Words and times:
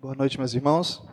Boa 0.00 0.14
noite, 0.14 0.38
meus 0.38 0.54
irmãos. 0.54 1.06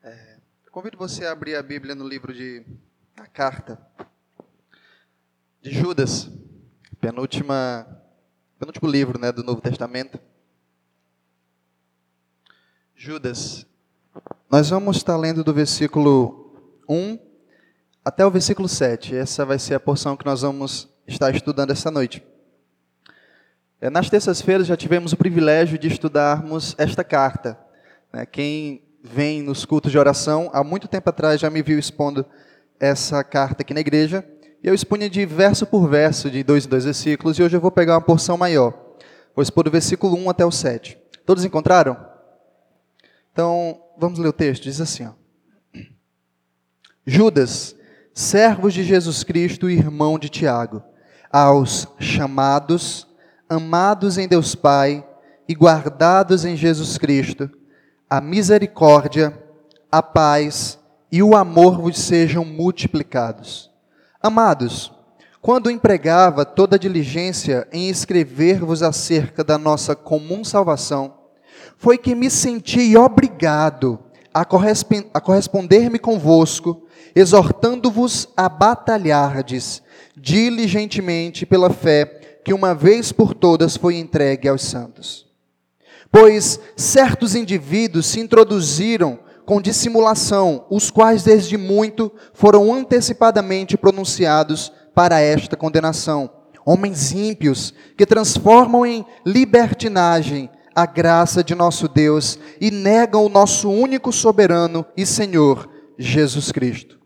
É, 0.00 0.36
convido 0.70 0.96
você 0.96 1.26
a 1.26 1.32
abrir 1.32 1.56
a 1.56 1.62
Bíblia 1.64 1.96
no 1.96 2.06
livro 2.06 2.32
de 2.32 2.64
a 3.16 3.26
carta 3.26 3.76
de 5.60 5.72
Judas, 5.72 6.30
penúltima, 7.00 8.00
penúltimo 8.56 8.88
livro 8.88 9.18
né, 9.18 9.32
do 9.32 9.42
Novo 9.42 9.60
Testamento. 9.60 10.20
Judas. 12.94 13.66
Nós 14.48 14.70
vamos 14.70 14.98
estar 14.98 15.16
lendo 15.16 15.42
do 15.42 15.52
versículo 15.52 16.78
1 16.88 17.18
até 18.04 18.24
o 18.24 18.30
versículo 18.30 18.68
7. 18.68 19.16
Essa 19.16 19.44
vai 19.44 19.58
ser 19.58 19.74
a 19.74 19.80
porção 19.80 20.16
que 20.16 20.24
nós 20.24 20.42
vamos 20.42 20.88
estar 21.04 21.34
estudando 21.34 21.72
essa 21.72 21.90
noite. 21.90 22.24
É, 23.80 23.88
nas 23.88 24.10
terças-feiras 24.10 24.66
já 24.66 24.76
tivemos 24.76 25.12
o 25.12 25.16
privilégio 25.16 25.78
de 25.78 25.86
estudarmos 25.86 26.74
esta 26.76 27.04
carta. 27.04 27.56
Né? 28.12 28.26
Quem 28.26 28.82
vem 29.04 29.40
nos 29.40 29.64
cultos 29.64 29.92
de 29.92 29.98
oração, 29.98 30.50
há 30.52 30.64
muito 30.64 30.88
tempo 30.88 31.08
atrás 31.08 31.40
já 31.40 31.48
me 31.48 31.62
viu 31.62 31.78
expondo 31.78 32.26
essa 32.80 33.22
carta 33.22 33.62
aqui 33.62 33.72
na 33.72 33.80
igreja, 33.80 34.24
e 34.62 34.66
eu 34.66 34.74
expunha 34.74 35.08
de 35.08 35.24
verso 35.24 35.64
por 35.64 35.88
verso, 35.88 36.28
de 36.28 36.42
dois 36.42 36.66
em 36.66 36.68
dois 36.68 36.84
versículos, 36.84 37.38
e 37.38 37.42
hoje 37.42 37.56
eu 37.56 37.60
vou 37.60 37.70
pegar 37.70 37.94
uma 37.94 38.00
porção 38.00 38.36
maior. 38.36 38.72
Vou 39.32 39.44
expor 39.44 39.62
do 39.62 39.70
versículo 39.70 40.16
1 40.16 40.30
até 40.30 40.44
o 40.44 40.50
7. 40.50 40.98
Todos 41.24 41.44
encontraram? 41.44 41.96
Então, 43.32 43.80
vamos 43.96 44.18
ler 44.18 44.28
o 44.28 44.32
texto, 44.32 44.64
diz 44.64 44.80
assim, 44.80 45.06
ó. 45.06 45.12
Judas, 47.06 47.76
servos 48.12 48.74
de 48.74 48.82
Jesus 48.82 49.22
Cristo 49.22 49.70
e 49.70 49.74
irmão 49.74 50.18
de 50.18 50.28
Tiago, 50.28 50.82
aos 51.30 51.86
chamados, 52.00 53.07
amados 53.48 54.18
em 54.18 54.28
Deus 54.28 54.54
Pai 54.54 55.04
e 55.48 55.54
guardados 55.54 56.44
em 56.44 56.56
Jesus 56.56 56.98
Cristo, 56.98 57.50
a 58.08 58.20
misericórdia, 58.20 59.36
a 59.90 60.02
paz 60.02 60.78
e 61.10 61.22
o 61.22 61.34
amor 61.34 61.80
vos 61.80 61.98
sejam 61.98 62.44
multiplicados. 62.44 63.70
Amados, 64.22 64.92
quando 65.40 65.70
empregava 65.70 66.44
toda 66.44 66.78
diligência 66.78 67.66
em 67.72 67.88
escrever-vos 67.88 68.82
acerca 68.82 69.42
da 69.42 69.56
nossa 69.56 69.96
comum 69.96 70.44
salvação, 70.44 71.14
foi 71.78 71.96
que 71.96 72.14
me 72.14 72.28
senti 72.28 72.96
obrigado 72.96 73.98
a 74.34 74.44
corresponder-me 74.44 75.98
convosco, 75.98 76.82
exortando-vos 77.14 78.28
a 78.36 78.48
batalhardes 78.48 79.82
diligentemente 80.14 81.46
pela 81.46 81.70
fé 81.70 82.17
que 82.48 82.54
uma 82.54 82.74
vez 82.74 83.12
por 83.12 83.34
todas 83.34 83.76
foi 83.76 83.96
entregue 83.96 84.48
aos 84.48 84.62
santos. 84.62 85.26
Pois 86.10 86.58
certos 86.74 87.34
indivíduos 87.34 88.06
se 88.06 88.20
introduziram 88.20 89.18
com 89.44 89.60
dissimulação, 89.60 90.64
os 90.70 90.90
quais 90.90 91.22
desde 91.22 91.58
muito 91.58 92.10
foram 92.32 92.72
antecipadamente 92.72 93.76
pronunciados 93.76 94.72
para 94.94 95.20
esta 95.20 95.58
condenação. 95.58 96.30
Homens 96.64 97.12
ímpios 97.12 97.74
que 97.98 98.06
transformam 98.06 98.86
em 98.86 99.04
libertinagem 99.26 100.48
a 100.74 100.86
graça 100.86 101.44
de 101.44 101.54
nosso 101.54 101.86
Deus 101.86 102.38
e 102.58 102.70
negam 102.70 103.26
o 103.26 103.28
nosso 103.28 103.68
único 103.68 104.10
soberano 104.10 104.86
e 104.96 105.04
Senhor, 105.04 105.68
Jesus 105.98 106.50
Cristo. 106.50 106.97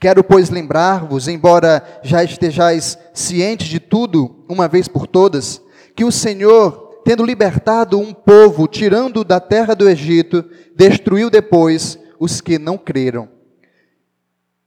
Quero, 0.00 0.22
pois, 0.22 0.48
lembrar-vos, 0.48 1.26
embora 1.26 1.82
já 2.04 2.22
estejais 2.22 2.96
cientes 3.12 3.66
de 3.66 3.80
tudo, 3.80 4.44
uma 4.48 4.68
vez 4.68 4.86
por 4.86 5.08
todas, 5.08 5.60
que 5.96 6.04
o 6.04 6.12
Senhor, 6.12 7.00
tendo 7.04 7.24
libertado 7.24 7.98
um 7.98 8.14
povo, 8.14 8.68
tirando 8.68 9.24
da 9.24 9.40
terra 9.40 9.74
do 9.74 9.88
Egito, 9.88 10.44
destruiu 10.76 11.28
depois 11.28 11.98
os 12.20 12.40
que 12.40 12.60
não 12.60 12.78
creram. 12.78 13.28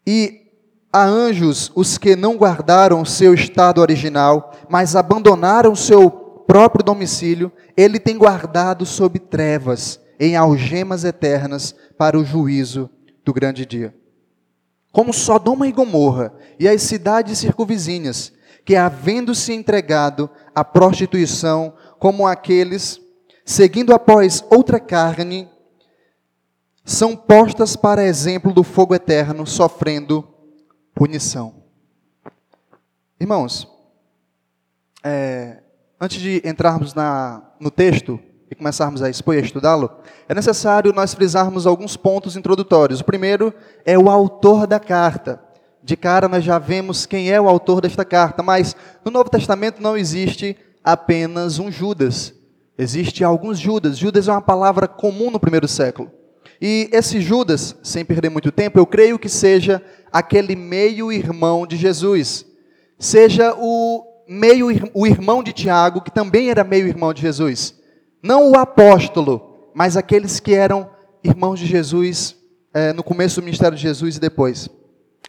E 0.06 0.42
a 0.92 1.06
anjos 1.06 1.72
os 1.76 1.98
que 1.98 2.14
não 2.14 2.36
guardaram 2.36 3.06
seu 3.06 3.34
estado 3.34 3.80
original, 3.80 4.52
mas 4.70 4.98
abandonaram 4.98 5.74
seu 5.78 6.12
próprio 6.46 6.84
domicílio, 6.84 7.50
ele 7.78 8.02
tem 8.02 8.18
guardado 8.18 8.86
sob 8.86 9.18
trevas, 9.18 9.98
em 10.20 10.36
algemas 10.36 11.06
eternas, 11.06 11.74
para 11.98 12.20
o 12.20 12.26
juízo 12.26 12.90
do 13.24 13.32
grande 13.32 13.66
dia 13.66 14.01
como 14.92 15.14
Sodoma 15.14 15.68
e 15.68 15.72
Gomorra 15.72 16.34
e 16.60 16.68
as 16.68 16.82
cidades 16.82 17.38
circunvizinhas, 17.38 18.34
que 18.66 18.76
havendo-se 18.76 19.54
entregado 19.54 20.30
à 20.54 20.64
prostituição, 20.64 21.74
como 21.98 22.28
aqueles, 22.28 23.00
seguindo 23.46 23.94
após 23.94 24.44
outra 24.50 24.80
carne, 24.80 25.50
são 26.84 27.16
postas 27.16 27.76
para 27.76 28.06
exemplo 28.06 28.54
do 28.54 28.64
fogo 28.64 28.94
eterno, 28.94 29.48
sofrendo 29.48 30.28
punição. 30.94 31.64
Irmãos, 33.20 33.68
é, 35.04 35.62
antes 36.00 36.20
de 36.20 36.42
entrarmos 36.44 36.94
na, 36.94 37.54
no 37.60 37.72
texto, 37.72 38.20
e 38.52 38.56
começarmos 38.56 39.02
a 39.02 39.10
expor 39.10 39.36
e 39.36 39.38
a 39.38 39.42
estudá-lo, 39.42 39.90
é 40.28 40.36
necessário 40.36 40.92
nós 40.92 41.14
frisarmos 41.14 41.66
alguns 41.66 41.96
pontos 41.96 42.36
introdutórios. 42.36 43.00
O 43.00 43.06
primeiro 43.06 43.54
é 43.86 43.98
o 43.98 44.10
autor 44.10 44.68
da 44.68 44.78
carta. 44.78 45.42
De 45.82 45.96
cara 45.96 46.28
nós 46.28 46.44
já 46.44 46.60
vemos 46.60 47.06
quem 47.06 47.32
é 47.32 47.40
o 47.40 47.48
autor 47.48 47.80
desta 47.80 48.04
carta, 48.04 48.44
mas 48.44 48.76
no 49.06 49.10
Novo 49.10 49.30
Testamento 49.30 49.82
não 49.82 49.96
existe 49.96 50.58
apenas 50.84 51.60
um 51.60 51.72
Judas. 51.72 52.34
Existe 52.78 53.24
alguns 53.24 53.58
Judas. 53.58 53.98
Judas 53.98 54.28
é 54.28 54.32
uma 54.32 54.42
palavra 54.42 54.86
comum 54.86 55.32
no 55.32 55.40
primeiro 55.40 55.68
século. 55.68 56.12
E 56.62 56.90
esse 56.92 57.22
Judas, 57.22 57.76
sem 57.82 58.04
perder 58.04 58.30
muito 58.30 58.52
tempo, 58.52 58.78
eu 58.78 58.86
creio 58.86 59.18
que 59.18 59.30
seja 59.30 59.82
aquele 60.12 60.58
meio-irmão 60.58 61.66
de 61.66 61.78
Jesus. 61.78 62.46
Seja 63.00 63.56
o 63.58 64.06
meio 64.28 64.68
o 64.94 65.08
irmão 65.08 65.42
de 65.42 65.54
Tiago, 65.54 66.02
que 66.02 66.12
também 66.12 66.50
era 66.50 66.66
meio-irmão 66.66 67.14
de 67.14 67.22
Jesus. 67.22 67.81
Não 68.22 68.52
o 68.52 68.58
apóstolo, 68.58 69.70
mas 69.74 69.98
aqueles 69.98 70.40
que 70.40 70.54
eram 70.54 70.90
irmãos 71.24 71.60
de 71.60 71.66
Jesus 71.66 72.36
é, 72.74 72.94
no 72.94 73.04
começo 73.04 73.42
do 73.42 73.46
ministério 73.46 73.76
de 73.76 73.82
Jesus 73.82 74.18
e 74.18 74.20
depois. 74.20 74.70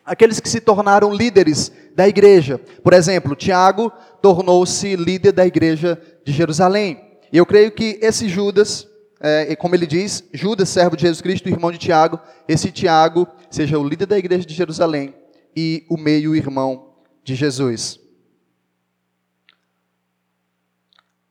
Aqueles 0.04 0.40
que 0.40 0.48
se 0.48 0.60
tornaram 0.60 1.14
líderes 1.14 1.72
da 1.94 2.08
igreja. 2.08 2.58
Por 2.82 2.92
exemplo, 2.92 3.36
Tiago 3.36 3.92
tornou-se 4.20 4.96
líder 4.96 5.32
da 5.32 5.46
igreja 5.46 6.00
de 6.24 6.32
Jerusalém. 6.32 7.00
E 7.32 7.38
eu 7.38 7.46
creio 7.46 7.70
que 7.70 7.98
esse 8.02 8.28
Judas, 8.28 8.86
é, 9.20 9.54
como 9.56 9.74
ele 9.74 9.86
diz, 9.86 10.24
Judas, 10.32 10.68
servo 10.68 10.96
de 10.96 11.02
Jesus 11.02 11.20
Cristo, 11.20 11.48
irmão 11.48 11.70
de 11.70 11.78
Tiago, 11.78 12.18
esse 12.48 12.70
Tiago 12.70 13.26
seja 13.50 13.78
o 13.78 13.88
líder 13.88 14.06
da 14.06 14.18
igreja 14.18 14.44
de 14.44 14.54
Jerusalém 14.54 15.14
e 15.56 15.86
o 15.88 15.96
meio-irmão 15.96 16.94
de 17.24 17.34
Jesus. 17.34 18.01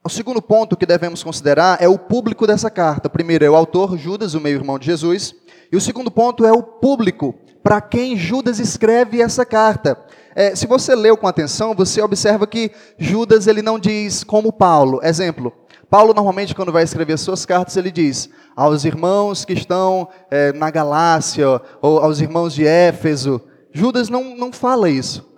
O 0.04 0.08
segundo 0.08 0.42
ponto 0.42 0.76
que 0.76 0.84
devemos 0.84 1.22
considerar 1.22 1.80
é 1.80 1.86
o 1.86 1.96
público 1.96 2.44
dessa 2.44 2.68
carta. 2.68 3.08
primeiro 3.08 3.44
é 3.44 3.50
o 3.50 3.54
autor, 3.54 3.96
Judas, 3.96 4.34
o 4.34 4.40
meio-irmão 4.40 4.76
de 4.76 4.86
Jesus. 4.86 5.32
E 5.70 5.76
o 5.76 5.80
segundo 5.80 6.10
ponto 6.10 6.44
é 6.44 6.50
o 6.50 6.60
público, 6.60 7.36
para 7.62 7.80
quem 7.80 8.16
Judas 8.16 8.58
escreve 8.58 9.22
essa 9.22 9.46
carta. 9.46 9.96
É, 10.34 10.56
se 10.56 10.66
você 10.66 10.96
leu 10.96 11.16
com 11.16 11.28
atenção, 11.28 11.72
você 11.72 12.02
observa 12.02 12.48
que 12.48 12.72
Judas 12.98 13.46
ele 13.46 13.62
não 13.62 13.78
diz 13.78 14.24
como 14.24 14.52
Paulo. 14.52 14.98
Exemplo, 15.04 15.52
Paulo 15.88 16.12
normalmente 16.12 16.52
quando 16.52 16.72
vai 16.72 16.82
escrever 16.82 17.16
suas 17.16 17.46
cartas 17.46 17.76
ele 17.76 17.92
diz 17.92 18.28
aos 18.56 18.84
irmãos 18.84 19.44
que 19.44 19.52
estão 19.52 20.08
é, 20.32 20.52
na 20.52 20.68
Galácia 20.68 21.60
ou 21.80 22.00
aos 22.00 22.20
irmãos 22.20 22.52
de 22.52 22.66
Éfeso. 22.66 23.40
Judas 23.70 24.08
não, 24.08 24.36
não 24.36 24.52
fala 24.52 24.90
isso. 24.90 25.32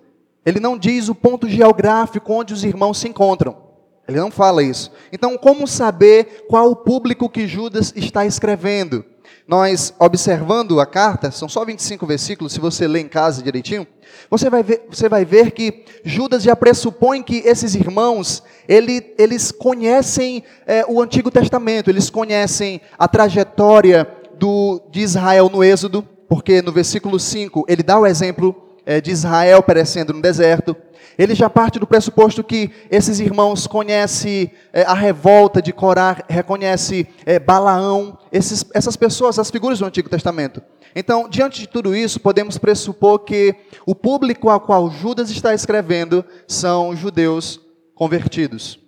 Ele 0.46 0.58
não 0.58 0.78
diz 0.78 1.10
o 1.10 1.14
ponto 1.14 1.46
geográfico 1.46 2.32
onde 2.32 2.54
os 2.54 2.64
irmãos 2.64 2.96
se 2.96 3.06
encontram. 3.06 3.73
Ele 4.06 4.18
não 4.18 4.30
fala 4.30 4.62
isso. 4.62 4.90
Então, 5.12 5.36
como 5.38 5.66
saber 5.66 6.44
qual 6.48 6.70
o 6.70 6.76
público 6.76 7.28
que 7.28 7.46
Judas 7.46 7.92
está 7.96 8.26
escrevendo? 8.26 9.04
Nós, 9.46 9.92
observando 9.98 10.80
a 10.80 10.86
carta, 10.86 11.30
são 11.30 11.48
só 11.48 11.64
25 11.64 12.06
versículos, 12.06 12.52
se 12.52 12.60
você 12.60 12.86
ler 12.86 13.00
em 13.00 13.08
casa 13.08 13.42
direitinho, 13.42 13.86
você 14.30 14.48
vai 14.48 14.62
ver, 14.62 14.86
você 14.88 15.08
vai 15.08 15.24
ver 15.24 15.50
que 15.50 15.84
Judas 16.02 16.42
já 16.42 16.56
pressupõe 16.56 17.22
que 17.22 17.42
esses 17.44 17.74
irmãos, 17.74 18.42
ele, 18.66 19.14
eles 19.18 19.52
conhecem 19.52 20.42
é, 20.66 20.84
o 20.88 21.00
Antigo 21.00 21.30
Testamento, 21.30 21.90
eles 21.90 22.08
conhecem 22.08 22.80
a 22.98 23.06
trajetória 23.06 24.08
do, 24.38 24.80
de 24.90 25.00
Israel 25.00 25.50
no 25.50 25.62
Êxodo, 25.62 26.02
porque 26.28 26.62
no 26.62 26.72
versículo 26.72 27.20
5 27.20 27.66
ele 27.68 27.82
dá 27.82 27.98
o 27.98 28.06
exemplo 28.06 28.56
é, 28.86 29.00
de 29.00 29.10
Israel 29.10 29.62
perecendo 29.62 30.12
no 30.12 30.22
deserto. 30.22 30.74
Ele 31.18 31.34
já 31.34 31.48
parte 31.48 31.78
do 31.78 31.86
pressuposto 31.86 32.42
que 32.42 32.70
esses 32.90 33.20
irmãos 33.20 33.66
conhecem 33.66 34.50
é, 34.72 34.82
a 34.82 34.94
revolta 34.94 35.62
de 35.62 35.72
Corá, 35.72 36.24
reconhece 36.28 37.06
é, 37.24 37.38
Balaão, 37.38 38.18
esses, 38.32 38.64
essas 38.74 38.96
pessoas, 38.96 39.38
as 39.38 39.50
figuras 39.50 39.78
do 39.78 39.86
Antigo 39.86 40.08
Testamento. 40.08 40.62
Então, 40.94 41.28
diante 41.28 41.60
de 41.60 41.68
tudo 41.68 41.94
isso, 41.94 42.20
podemos 42.20 42.58
pressupor 42.58 43.20
que 43.20 43.54
o 43.84 43.94
público 43.94 44.48
ao 44.48 44.60
qual 44.60 44.90
Judas 44.90 45.30
está 45.30 45.52
escrevendo 45.52 46.24
são 46.46 46.94
judeus 46.94 47.60
convertidos. 47.94 48.80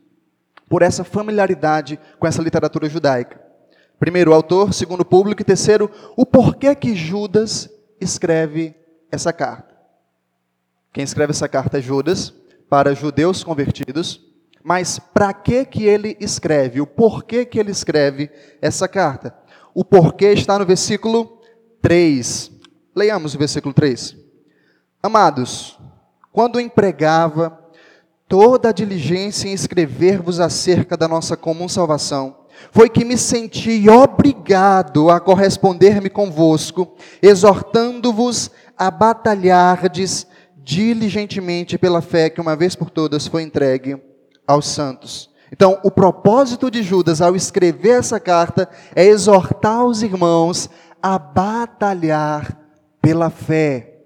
por 0.68 0.82
essa 0.82 1.04
familiaridade 1.04 1.98
com 2.18 2.26
essa 2.26 2.42
literatura 2.42 2.88
judaica. 2.88 3.40
Primeiro, 4.00 4.32
o 4.32 4.34
autor, 4.34 4.74
segundo, 4.74 5.02
o 5.02 5.04
público, 5.04 5.40
e 5.40 5.44
terceiro, 5.44 5.88
o 6.16 6.26
porquê 6.26 6.74
que 6.74 6.96
Judas 6.96 7.70
escreve 8.00 8.74
essa 9.10 9.32
carta. 9.32 9.75
Quem 10.96 11.04
escreve 11.04 11.32
essa 11.32 11.46
carta 11.46 11.76
é 11.76 11.82
Judas, 11.82 12.32
para 12.70 12.94
judeus 12.94 13.44
convertidos, 13.44 14.18
mas 14.64 14.98
para 14.98 15.30
que 15.34 15.62
que 15.66 15.84
ele 15.84 16.16
escreve? 16.18 16.80
O 16.80 16.86
porquê 16.86 17.44
que 17.44 17.58
ele 17.58 17.70
escreve 17.70 18.30
essa 18.62 18.88
carta? 18.88 19.36
O 19.74 19.84
porquê 19.84 20.32
está 20.32 20.58
no 20.58 20.64
versículo 20.64 21.38
3. 21.82 22.50
Leiamos 22.96 23.34
o 23.34 23.38
versículo 23.38 23.74
3. 23.74 24.16
Amados, 25.02 25.78
quando 26.32 26.58
empregava 26.58 27.60
toda 28.26 28.70
a 28.70 28.72
diligência 28.72 29.50
em 29.50 29.52
escrever-vos 29.52 30.40
acerca 30.40 30.96
da 30.96 31.06
nossa 31.06 31.36
comum 31.36 31.68
salvação, 31.68 32.46
foi 32.72 32.88
que 32.88 33.04
me 33.04 33.18
senti 33.18 33.86
obrigado 33.86 35.10
a 35.10 35.20
corresponder-me 35.20 36.08
convosco, 36.08 36.96
exortando-vos 37.20 38.50
a 38.78 38.90
batalhardes 38.90 40.26
diligentemente 40.66 41.78
pela 41.78 42.02
fé 42.02 42.28
que 42.28 42.40
uma 42.40 42.56
vez 42.56 42.74
por 42.74 42.90
todas 42.90 43.28
foi 43.28 43.44
entregue 43.44 44.02
aos 44.44 44.66
santos. 44.66 45.30
Então, 45.52 45.78
o 45.84 45.92
propósito 45.92 46.68
de 46.68 46.82
Judas 46.82 47.22
ao 47.22 47.36
escrever 47.36 48.00
essa 48.00 48.18
carta 48.18 48.68
é 48.92 49.04
exortar 49.04 49.84
os 49.84 50.02
irmãos 50.02 50.68
a 51.00 51.20
batalhar 51.20 52.58
pela 53.00 53.30
fé. 53.30 54.00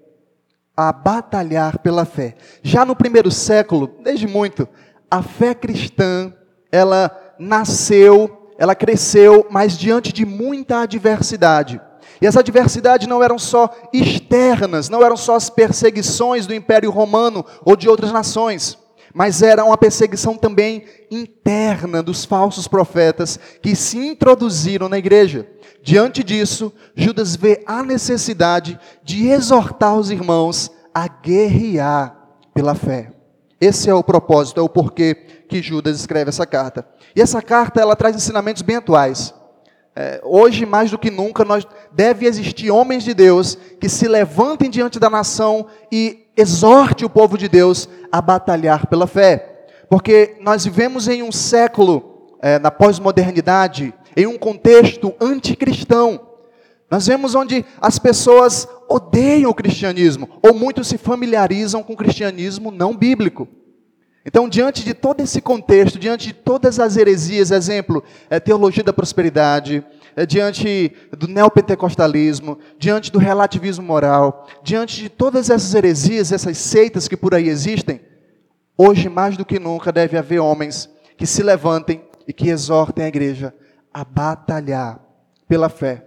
A 0.77 0.93
batalhar 0.93 1.79
pela 1.79 2.05
fé. 2.05 2.35
Já 2.61 2.85
no 2.85 2.95
primeiro 2.95 3.31
século, 3.31 3.95
desde 4.03 4.27
muito, 4.27 4.69
a 5.09 5.23
fé 5.23 5.55
cristã, 5.55 6.31
ela 6.71 7.09
nasceu 7.39 8.41
ela 8.61 8.75
cresceu, 8.75 9.47
mas 9.49 9.75
diante 9.75 10.13
de 10.13 10.23
muita 10.23 10.81
adversidade. 10.81 11.81
E 12.21 12.27
as 12.27 12.37
adversidades 12.37 13.07
não 13.07 13.23
eram 13.23 13.39
só 13.39 13.69
externas, 13.91 14.89
não 14.89 15.03
eram 15.03 15.17
só 15.17 15.35
as 15.35 15.49
perseguições 15.49 16.45
do 16.45 16.53
Império 16.53 16.91
Romano 16.91 17.43
ou 17.65 17.75
de 17.75 17.89
outras 17.89 18.11
nações, 18.11 18.77
mas 19.11 19.41
era 19.41 19.65
uma 19.65 19.77
perseguição 19.77 20.37
também 20.37 20.85
interna 21.09 22.03
dos 22.03 22.23
falsos 22.23 22.67
profetas 22.67 23.39
que 23.61 23.75
se 23.75 23.97
introduziram 23.97 24.87
na 24.87 24.99
igreja. 24.99 25.49
Diante 25.81 26.23
disso, 26.23 26.71
Judas 26.95 27.35
vê 27.35 27.63
a 27.65 27.81
necessidade 27.81 28.79
de 29.03 29.27
exortar 29.27 29.97
os 29.97 30.11
irmãos 30.11 30.71
a 30.93 31.07
guerrear 31.07 32.15
pela 32.53 32.75
fé. 32.75 33.11
Esse 33.59 33.89
é 33.89 33.93
o 33.93 34.03
propósito, 34.03 34.59
é 34.59 34.63
o 34.63 34.69
porquê 34.69 35.15
que 35.49 35.61
Judas 35.61 35.99
escreve 35.99 36.29
essa 36.29 36.45
carta. 36.45 36.85
E 37.15 37.21
essa 37.21 37.41
carta 37.41 37.81
ela 37.81 37.95
traz 37.95 38.15
ensinamentos 38.15 38.61
bem 38.61 38.75
atuais. 38.75 39.33
É, 39.93 40.21
hoje, 40.23 40.65
mais 40.65 40.89
do 40.89 40.97
que 40.97 41.11
nunca, 41.11 41.43
nós 41.43 41.67
deve 41.91 42.25
existir 42.25 42.71
homens 42.71 43.03
de 43.03 43.13
Deus 43.13 43.57
que 43.79 43.89
se 43.89 44.07
levantem 44.07 44.69
diante 44.69 44.99
da 44.99 45.09
nação 45.09 45.67
e 45.91 46.27
exorte 46.35 47.03
o 47.03 47.09
povo 47.09 47.37
de 47.37 47.49
Deus 47.49 47.89
a 48.11 48.21
batalhar 48.21 48.87
pela 48.87 49.05
fé. 49.05 49.65
Porque 49.89 50.37
nós 50.39 50.63
vivemos 50.63 51.09
em 51.09 51.21
um 51.21 51.31
século, 51.31 52.37
é, 52.41 52.57
na 52.57 52.71
pós-modernidade, 52.71 53.93
em 54.15 54.25
um 54.25 54.37
contexto 54.37 55.13
anticristão. 55.19 56.27
Nós 56.89 57.07
vemos 57.07 57.35
onde 57.35 57.65
as 57.79 57.99
pessoas 57.99 58.67
odeiam 58.89 59.51
o 59.51 59.55
cristianismo, 59.55 60.29
ou 60.41 60.53
muitos 60.53 60.87
se 60.87 60.97
familiarizam 60.97 61.83
com 61.83 61.93
o 61.93 61.97
cristianismo 61.97 62.71
não 62.71 62.95
bíblico. 62.95 63.47
Então, 64.23 64.47
diante 64.47 64.83
de 64.83 64.93
todo 64.93 65.21
esse 65.21 65.41
contexto, 65.41 65.97
diante 65.97 66.27
de 66.27 66.33
todas 66.33 66.79
as 66.79 66.95
heresias, 66.95 67.49
exemplo, 67.49 68.03
é, 68.29 68.39
teologia 68.39 68.83
da 68.83 68.93
prosperidade, 68.93 69.83
é, 70.15 70.25
diante 70.25 70.93
do 71.17 71.27
neopentecostalismo, 71.27 72.59
diante 72.77 73.11
do 73.11 73.17
relativismo 73.17 73.83
moral, 73.83 74.47
diante 74.61 75.01
de 75.01 75.09
todas 75.09 75.49
essas 75.49 75.73
heresias, 75.73 76.31
essas 76.31 76.57
seitas 76.57 77.07
que 77.07 77.17
por 77.17 77.33
aí 77.33 77.49
existem, 77.49 77.99
hoje 78.77 79.09
mais 79.09 79.35
do 79.35 79.45
que 79.45 79.59
nunca 79.59 79.91
deve 79.91 80.17
haver 80.17 80.39
homens 80.39 80.87
que 81.17 81.25
se 81.25 81.41
levantem 81.41 82.03
e 82.27 82.33
que 82.33 82.49
exortem 82.49 83.05
a 83.05 83.07
igreja 83.07 83.53
a 83.91 84.05
batalhar 84.05 84.99
pela 85.47 85.67
fé, 85.67 86.05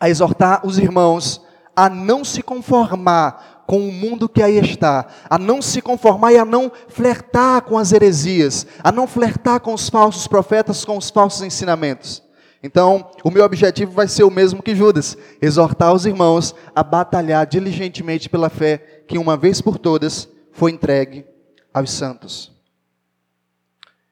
a 0.00 0.08
exortar 0.08 0.66
os 0.66 0.78
irmãos 0.78 1.44
a 1.76 1.90
não 1.90 2.24
se 2.24 2.42
conformar 2.42 3.53
com 3.66 3.78
o 3.88 3.92
mundo 3.92 4.28
que 4.28 4.42
aí 4.42 4.58
está, 4.58 5.06
a 5.28 5.38
não 5.38 5.62
se 5.62 5.80
conformar 5.80 6.32
e 6.32 6.38
a 6.38 6.44
não 6.44 6.70
flertar 6.88 7.62
com 7.62 7.78
as 7.78 7.92
heresias, 7.92 8.66
a 8.82 8.92
não 8.92 9.06
flertar 9.06 9.60
com 9.60 9.72
os 9.72 9.88
falsos 9.88 10.26
profetas, 10.26 10.84
com 10.84 10.96
os 10.96 11.10
falsos 11.10 11.42
ensinamentos. 11.42 12.22
Então, 12.62 13.10
o 13.22 13.30
meu 13.30 13.44
objetivo 13.44 13.92
vai 13.92 14.08
ser 14.08 14.24
o 14.24 14.30
mesmo 14.30 14.62
que 14.62 14.74
Judas: 14.74 15.18
exortar 15.40 15.92
os 15.92 16.06
irmãos 16.06 16.54
a 16.74 16.82
batalhar 16.82 17.46
diligentemente 17.46 18.28
pela 18.28 18.48
fé 18.48 19.02
que, 19.06 19.18
uma 19.18 19.36
vez 19.36 19.60
por 19.60 19.76
todas, 19.76 20.28
foi 20.50 20.70
entregue 20.70 21.26
aos 21.72 21.90
santos. 21.90 22.52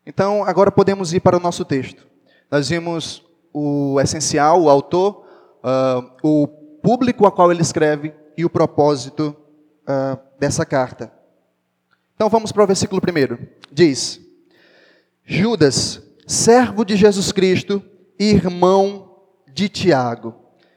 Então, 0.04 0.44
agora 0.44 0.70
podemos 0.70 1.14
ir 1.14 1.20
para 1.20 1.36
o 1.36 1.40
nosso 1.40 1.64
texto. 1.64 2.06
Nós 2.50 2.68
vimos 2.68 3.24
o 3.54 3.98
essencial, 4.00 4.60
o 4.62 4.68
autor, 4.68 5.24
uh, 5.64 6.10
o 6.22 6.46
público 6.82 7.26
a 7.26 7.32
qual 7.32 7.50
ele 7.50 7.62
escreve 7.62 8.12
e 8.36 8.44
o 8.44 8.50
propósito 8.50 9.34
uh, 9.82 10.18
dessa 10.38 10.64
carta. 10.64 11.12
Então 12.14 12.28
vamos 12.28 12.52
para 12.52 12.64
o 12.64 12.66
versículo 12.66 13.00
primeiro. 13.00 13.38
Diz: 13.70 14.20
Judas, 15.24 16.02
servo 16.26 16.84
de 16.84 16.96
Jesus 16.96 17.32
Cristo, 17.32 17.82
irmão 18.18 19.16
de 19.52 19.68
Tiago. 19.68 20.34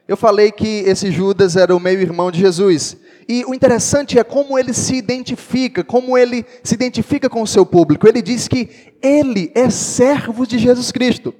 Eu 0.08 0.16
falei 0.16 0.52
que 0.52 0.84
esse 0.86 1.10
Judas 1.10 1.56
era 1.56 1.74
o 1.74 1.80
meio-irmão 1.80 2.30
de 2.30 2.38
Jesus. 2.38 2.96
E 3.28 3.44
o 3.44 3.52
interessante 3.52 4.18
é 4.18 4.22
como 4.22 4.56
ele 4.56 4.72
se 4.72 4.94
identifica, 4.94 5.82
como 5.82 6.16
ele 6.16 6.44
se 6.62 6.74
identifica 6.74 7.28
com 7.28 7.42
o 7.42 7.46
seu 7.46 7.66
público. 7.66 8.06
Ele 8.06 8.22
diz 8.22 8.46
que 8.46 8.70
ele 9.02 9.50
é 9.52 9.68
servo 9.68 10.46
de 10.46 10.58
Jesus 10.58 10.92
Cristo. 10.92 11.34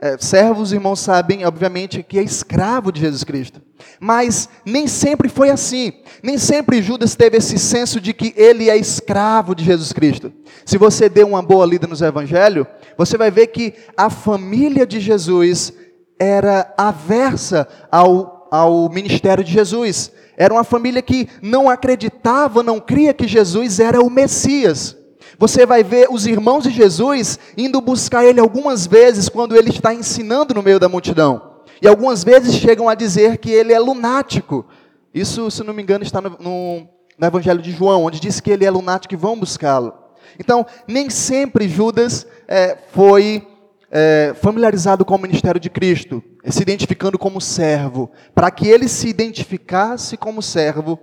É, 0.00 0.16
servos, 0.16 0.72
irmãos, 0.72 1.00
sabem, 1.00 1.44
obviamente, 1.44 2.04
que 2.04 2.18
é 2.18 2.22
escravo 2.22 2.92
de 2.92 3.00
Jesus 3.00 3.24
Cristo. 3.24 3.60
Mas 3.98 4.48
nem 4.64 4.86
sempre 4.86 5.28
foi 5.28 5.50
assim. 5.50 5.92
Nem 6.22 6.38
sempre 6.38 6.80
Judas 6.80 7.16
teve 7.16 7.36
esse 7.36 7.58
senso 7.58 8.00
de 8.00 8.12
que 8.12 8.32
ele 8.36 8.70
é 8.70 8.76
escravo 8.76 9.54
de 9.56 9.64
Jesus 9.64 9.92
Cristo. 9.92 10.32
Se 10.64 10.78
você 10.78 11.08
der 11.08 11.24
uma 11.24 11.42
boa 11.42 11.66
lida 11.66 11.86
nos 11.86 12.00
evangelhos, 12.00 12.66
você 12.96 13.16
vai 13.16 13.30
ver 13.30 13.48
que 13.48 13.74
a 13.96 14.08
família 14.08 14.86
de 14.86 15.00
Jesus 15.00 15.72
era 16.18 16.72
aversa 16.76 17.66
ao, 17.90 18.48
ao 18.52 18.88
ministério 18.90 19.42
de 19.42 19.52
Jesus. 19.52 20.12
Era 20.36 20.54
uma 20.54 20.64
família 20.64 21.02
que 21.02 21.28
não 21.42 21.68
acreditava, 21.68 22.62
não 22.62 22.78
cria 22.78 23.12
que 23.12 23.26
Jesus 23.26 23.80
era 23.80 24.00
o 24.00 24.08
Messias. 24.08 24.97
Você 25.38 25.64
vai 25.64 25.84
ver 25.84 26.08
os 26.10 26.26
irmãos 26.26 26.64
de 26.64 26.70
Jesus 26.70 27.38
indo 27.56 27.80
buscar 27.80 28.24
ele 28.24 28.40
algumas 28.40 28.88
vezes 28.88 29.28
quando 29.28 29.54
ele 29.54 29.70
está 29.70 29.94
ensinando 29.94 30.52
no 30.52 30.62
meio 30.62 30.80
da 30.80 30.88
multidão. 30.88 31.60
E 31.80 31.86
algumas 31.86 32.24
vezes 32.24 32.56
chegam 32.56 32.88
a 32.88 32.94
dizer 32.96 33.38
que 33.38 33.50
ele 33.50 33.72
é 33.72 33.78
lunático. 33.78 34.66
Isso, 35.14 35.48
se 35.48 35.62
não 35.62 35.72
me 35.72 35.80
engano, 35.80 36.02
está 36.02 36.20
no, 36.20 36.30
no, 36.40 36.88
no 37.16 37.26
Evangelho 37.26 37.62
de 37.62 37.70
João, 37.70 38.04
onde 38.04 38.18
diz 38.18 38.40
que 38.40 38.50
ele 38.50 38.64
é 38.64 38.70
lunático 38.70 39.14
e 39.14 39.16
vão 39.16 39.38
buscá-lo. 39.38 39.94
Então, 40.40 40.66
nem 40.88 41.08
sempre 41.08 41.68
Judas 41.68 42.26
é, 42.48 42.76
foi 42.92 43.46
é, 43.92 44.34
familiarizado 44.40 45.04
com 45.04 45.14
o 45.14 45.18
ministério 45.18 45.60
de 45.60 45.70
Cristo, 45.70 46.22
se 46.48 46.62
identificando 46.62 47.16
como 47.16 47.40
servo. 47.40 48.10
Para 48.34 48.50
que 48.50 48.66
ele 48.66 48.88
se 48.88 49.08
identificasse 49.08 50.16
como 50.16 50.42
servo, 50.42 50.98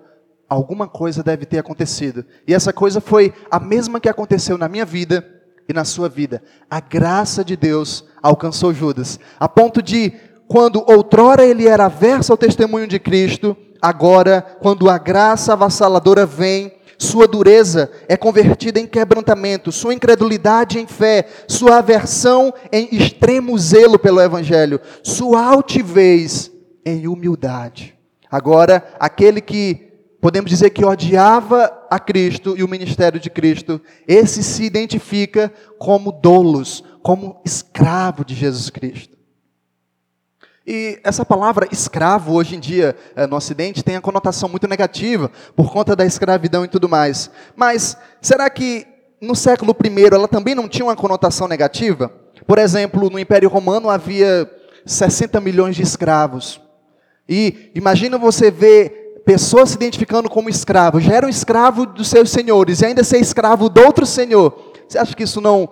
alguma 0.55 0.87
coisa 0.87 1.21
deve 1.21 1.45
ter 1.45 1.59
acontecido. 1.59 2.25
E 2.47 2.53
essa 2.53 2.71
coisa 2.71 3.01
foi 3.01 3.33
a 3.51 3.59
mesma 3.59 3.99
que 3.99 4.07
aconteceu 4.07 4.57
na 4.57 4.69
minha 4.69 4.85
vida 4.85 5.25
e 5.67 5.73
na 5.73 5.83
sua 5.83 6.07
vida. 6.07 6.41
A 6.69 6.79
graça 6.79 7.43
de 7.43 7.57
Deus 7.57 8.05
alcançou 8.23 8.73
Judas, 8.73 9.19
a 9.37 9.49
ponto 9.49 9.81
de, 9.81 10.13
quando 10.47 10.83
outrora 10.89 11.45
ele 11.45 11.67
era 11.67 11.85
averso 11.85 12.31
ao 12.31 12.37
testemunho 12.37 12.87
de 12.87 12.99
Cristo, 12.99 13.55
agora, 13.81 14.41
quando 14.61 14.89
a 14.89 14.97
graça 14.97 15.53
avassaladora 15.53 16.25
vem, 16.25 16.71
sua 16.97 17.27
dureza 17.27 17.91
é 18.07 18.15
convertida 18.15 18.79
em 18.79 18.87
quebrantamento, 18.87 19.73
sua 19.73 19.93
incredulidade 19.93 20.79
em 20.79 20.87
fé, 20.87 21.27
sua 21.49 21.79
aversão 21.79 22.53
em 22.71 22.87
extremo 22.95 23.57
zelo 23.59 23.99
pelo 23.99 24.21
Evangelho, 24.21 24.79
sua 25.03 25.43
altivez 25.45 26.49
em 26.85 27.07
humildade. 27.07 27.93
Agora, 28.31 28.83
aquele 28.97 29.41
que 29.41 29.84
podemos 30.25 30.49
dizer 30.49 30.71
que 30.71 30.83
odiava 30.83 31.71
a 31.87 31.99
Cristo 31.99 32.55
e 32.57 32.63
o 32.63 32.67
ministério 32.67 33.19
de 33.19 33.29
Cristo, 33.29 33.79
esse 34.07 34.41
se 34.41 34.63
identifica 34.63 35.53
como 35.77 36.11
dolos, 36.11 36.83
como 37.03 37.39
escravo 37.45 38.25
de 38.25 38.33
Jesus 38.33 38.71
Cristo. 38.71 39.15
E 40.65 40.99
essa 41.03 41.23
palavra 41.23 41.67
escravo, 41.71 42.33
hoje 42.33 42.55
em 42.55 42.59
dia, 42.59 42.95
eh, 43.15 43.27
no 43.27 43.35
Ocidente, 43.35 43.83
tem 43.83 43.97
a 43.97 44.01
conotação 44.01 44.49
muito 44.49 44.67
negativa, 44.67 45.29
por 45.55 45.71
conta 45.71 45.95
da 45.95 46.03
escravidão 46.03 46.65
e 46.65 46.67
tudo 46.67 46.89
mais. 46.89 47.29
Mas, 47.55 47.95
será 48.19 48.49
que 48.49 48.87
no 49.21 49.35
século 49.35 49.75
I 49.79 50.05
ela 50.11 50.27
também 50.27 50.55
não 50.55 50.67
tinha 50.67 50.85
uma 50.85 50.95
conotação 50.95 51.47
negativa. 51.47 52.11
Por 52.47 52.57
exemplo, 52.57 53.11
no 53.11 53.19
Império 53.19 53.47
Romano 53.47 53.91
havia 53.91 54.49
60 54.87 55.39
milhões 55.39 55.75
de 55.75 55.83
escravos. 55.83 56.59
E 57.29 57.69
imagina 57.75 58.17
você 58.17 58.49
ver 58.49 59.04
pessoas 59.25 59.69
se 59.69 59.75
identificando 59.75 60.29
como 60.29 60.49
escravos, 60.49 61.03
já 61.03 61.15
eram 61.15 61.27
escravos 61.27 61.87
dos 61.87 62.07
seus 62.07 62.29
senhores 62.29 62.81
e 62.81 62.85
ainda 62.85 63.03
ser 63.03 63.17
escravo 63.17 63.67
do 63.67 63.81
outro 63.81 64.05
senhor. 64.05 64.73
Você 64.87 64.99
acha 64.99 65.15
que 65.15 65.23
isso 65.23 65.41
não, 65.41 65.69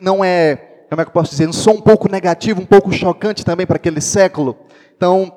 não 0.00 0.22
é, 0.22 0.84
como 0.90 1.00
é 1.00 1.04
que 1.04 1.08
eu 1.08 1.14
posso 1.14 1.30
dizer, 1.30 1.46
não 1.46 1.52
sou 1.52 1.74
um 1.74 1.80
pouco 1.80 2.10
negativo, 2.10 2.60
um 2.60 2.66
pouco 2.66 2.92
chocante 2.92 3.44
também 3.44 3.66
para 3.66 3.76
aquele 3.76 4.00
século? 4.00 4.56
Então, 4.94 5.32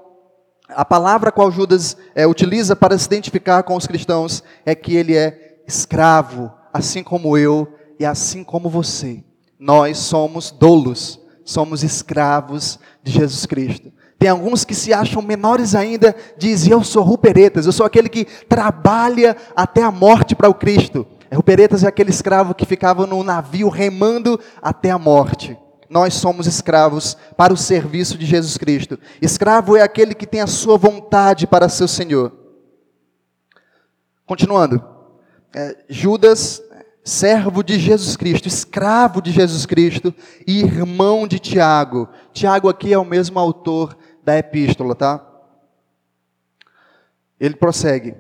a 0.67 0.84
palavra 0.84 1.31
qual 1.31 1.50
Judas 1.50 1.95
é, 2.13 2.27
utiliza 2.27 2.75
para 2.75 2.98
se 2.98 3.05
identificar 3.05 3.63
com 3.63 3.75
os 3.75 3.88
cristãos 3.88 4.43
é 4.65 4.75
que 4.75 4.95
ele 4.95 5.15
é 5.15 5.62
escravo, 5.65 6.51
assim 6.74 7.01
como 7.01 7.38
eu 7.38 7.67
e 7.98 8.05
assim 8.05 8.43
como 8.43 8.69
você. 8.69 9.24
Nós 9.57 9.98
somos 9.98 10.51
dolos, 10.51 11.19
somos 11.45 11.81
escravos 11.81 12.77
de 13.01 13.13
Jesus 13.13 13.45
Cristo. 13.45 13.93
Tem 14.17 14.29
alguns 14.29 14.63
que 14.63 14.74
se 14.74 14.93
acham 14.93 15.22
menores 15.22 15.75
ainda, 15.75 16.15
dizem: 16.38 16.72
Eu 16.72 16.84
sou 16.84 17.03
ruperetas, 17.03 17.65
eu 17.65 17.72
sou 17.72 17.86
aquele 17.86 18.10
que 18.10 18.25
trabalha 18.48 19.36
até 19.55 19.84
a 19.84 19.91
morte 19.91 20.36
para 20.36 20.50
o 20.50 20.53
Cristo. 20.53 21.05
Ruperetas 21.34 21.84
é 21.84 21.88
aquele 21.88 22.12
escravo 22.12 22.55
que 22.55 22.65
ficava 22.65 23.05
no 23.05 23.24
navio 23.24 23.67
remando 23.67 24.39
até 24.62 24.89
a 24.89 24.98
morte. 24.98 25.57
Nós 25.89 26.13
somos 26.15 26.48
escravos 26.48 27.15
para 27.38 27.53
o 27.53 27.57
serviço 27.57 28.17
de 28.17 28.25
Jesus 28.25 28.57
Cristo. 28.57 28.98
Escravo 29.22 29.75
é 29.75 29.81
aquele 29.81 30.15
que 30.15 30.25
tem 30.25 30.41
a 30.41 30.48
sua 30.48 30.77
vontade 30.77 31.45
para 31.45 31.69
seu 31.69 31.88
Senhor. 31.88 32.31
Continuando, 34.25 34.84
é, 35.53 35.77
Judas, 35.88 36.62
servo 37.03 37.63
de 37.63 37.79
Jesus 37.79 38.17
Cristo, 38.17 38.48
escravo 38.48 39.22
de 39.22 39.31
Jesus 39.31 39.65
Cristo 39.67 40.13
e 40.48 40.60
irmão 40.62 41.27
de 41.27 41.38
Tiago. 41.38 42.10
Tiago 42.34 42.67
aqui 42.67 42.91
é 42.91 42.98
o 42.98 43.05
mesmo 43.05 43.38
autor 43.39 43.95
da 44.25 44.38
epístola, 44.38 44.96
tá? 44.96 45.24
Ele 47.39 47.55
prossegue. 47.55 48.15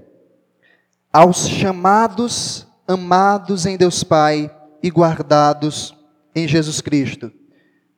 Aos 1.11 1.49
chamados, 1.49 2.67
amados 2.87 3.65
em 3.65 3.75
Deus 3.75 4.03
Pai 4.03 4.55
e 4.83 4.89
guardados 4.89 5.95
em 6.35 6.47
Jesus 6.47 6.79
Cristo. 6.79 7.31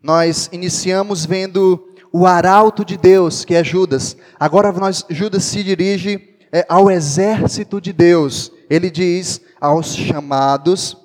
Nós 0.01 0.49
iniciamos 0.53 1.25
vendo 1.25 1.93
o 2.13 2.25
arauto 2.25 2.85
de 2.85 2.95
Deus, 2.95 3.43
que 3.43 3.55
é 3.55 3.63
Judas. 3.63 4.15
Agora 4.39 4.71
nós, 4.71 5.03
Judas 5.09 5.43
se 5.43 5.63
dirige 5.63 6.37
é, 6.51 6.65
ao 6.69 6.89
exército 6.89 7.81
de 7.81 7.91
Deus. 7.91 8.51
Ele 8.69 8.89
diz 8.89 9.41
aos 9.59 9.93
chamados, 9.93 10.95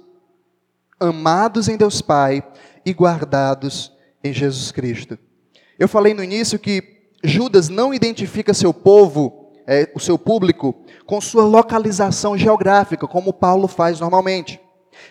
amados 1.00 1.66
em 1.68 1.76
Deus 1.76 2.00
Pai 2.00 2.47
e 2.87 2.92
guardados 2.92 3.90
em 4.23 4.32
Jesus 4.32 4.71
Cristo. 4.71 5.18
Eu 5.78 5.88
falei 5.88 6.14
no 6.14 6.23
início 6.23 6.59
que 6.59 6.91
Judas 7.22 7.68
não 7.68 7.94
identifica 7.94 8.52
seu 8.52 8.74
povo, 8.74 9.50
é, 9.66 9.90
o 9.94 10.00
seu 10.00 10.18
público, 10.18 10.74
com 11.06 11.20
sua 11.20 11.44
localização 11.44 12.36
geográfica, 12.36 13.06
como 13.06 13.32
Paulo 13.32 13.68
faz 13.68 14.00
normalmente. 14.00 14.60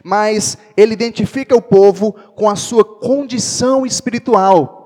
Mas 0.03 0.57
ele 0.75 0.93
identifica 0.93 1.55
o 1.55 1.61
povo 1.61 2.13
com 2.35 2.49
a 2.49 2.55
sua 2.55 2.83
condição 2.83 3.85
espiritual. 3.85 4.79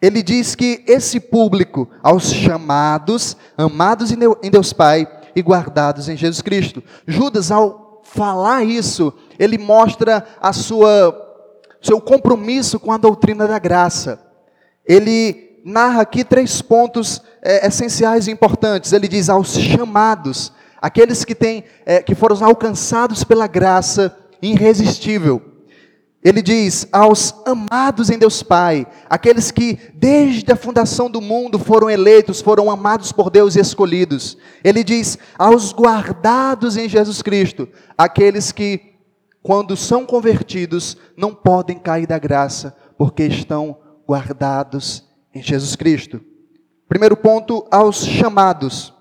Ele 0.00 0.22
diz 0.22 0.54
que 0.54 0.84
esse 0.86 1.18
público, 1.18 1.88
aos 2.02 2.32
chamados, 2.32 3.36
amados 3.56 4.10
em 4.12 4.50
Deus 4.50 4.72
Pai 4.72 5.06
e 5.34 5.40
guardados 5.40 6.08
em 6.08 6.16
Jesus 6.16 6.42
Cristo. 6.42 6.82
Judas, 7.06 7.50
ao 7.50 8.02
falar 8.04 8.64
isso, 8.64 9.12
ele 9.38 9.58
mostra 9.58 10.24
a 10.40 10.52
sua 10.52 11.20
seu 11.84 12.00
compromisso 12.00 12.80
com 12.80 12.90
a 12.92 12.96
doutrina 12.96 13.46
da 13.46 13.58
graça. 13.58 14.18
Ele 14.86 15.43
narra 15.64 16.02
aqui 16.02 16.22
três 16.22 16.60
pontos 16.60 17.22
é, 17.40 17.66
essenciais 17.66 18.28
e 18.28 18.30
importantes. 18.30 18.92
Ele 18.92 19.08
diz 19.08 19.30
aos 19.30 19.54
chamados, 19.54 20.52
aqueles 20.80 21.24
que, 21.24 21.34
têm, 21.34 21.64
é, 21.86 22.02
que 22.02 22.14
foram 22.14 22.44
alcançados 22.44 23.24
pela 23.24 23.46
graça 23.46 24.14
irresistível. 24.42 25.40
Ele 26.22 26.40
diz 26.40 26.88
aos 26.90 27.34
amados 27.44 28.08
em 28.08 28.18
Deus 28.18 28.42
Pai, 28.42 28.86
aqueles 29.10 29.50
que 29.50 29.78
desde 29.94 30.50
a 30.50 30.56
fundação 30.56 31.10
do 31.10 31.20
mundo 31.20 31.58
foram 31.58 31.90
eleitos, 31.90 32.40
foram 32.40 32.70
amados 32.70 33.12
por 33.12 33.28
Deus 33.30 33.56
e 33.56 33.60
escolhidos. 33.60 34.38
Ele 34.62 34.82
diz 34.82 35.18
aos 35.38 35.72
guardados 35.72 36.78
em 36.78 36.88
Jesus 36.88 37.20
Cristo, 37.20 37.68
aqueles 37.96 38.52
que, 38.52 38.94
quando 39.42 39.76
são 39.76 40.06
convertidos, 40.06 40.96
não 41.14 41.34
podem 41.34 41.78
cair 41.78 42.06
da 42.06 42.18
graça, 42.18 42.74
porque 42.96 43.24
estão 43.24 43.76
guardados 44.08 45.03
em 45.34 45.42
Jesus 45.42 45.74
Cristo. 45.74 46.20
Primeiro 46.88 47.16
ponto, 47.16 47.66
aos 47.70 48.04
chamados. 48.04 48.94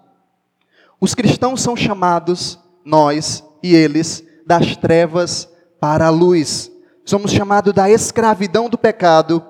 Os 1.00 1.14
cristãos 1.14 1.62
são 1.62 1.76
chamados, 1.76 2.60
nós 2.84 3.44
e 3.62 3.76
eles, 3.76 4.24
das 4.46 4.76
trevas 4.76 5.50
para 5.80 6.08
a 6.08 6.10
luz. 6.10 6.72
Somos 7.06 7.32
chamados 7.32 7.74
da 7.74 7.90
escravidão 7.90 8.70
do 8.70 8.78
pecado 8.78 9.46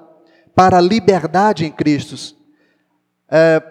para 0.56 0.78
a 0.78 0.82
liberdade 0.82 1.66
em 1.66 1.72
Cristo. 1.72 2.36
É, 3.30 3.62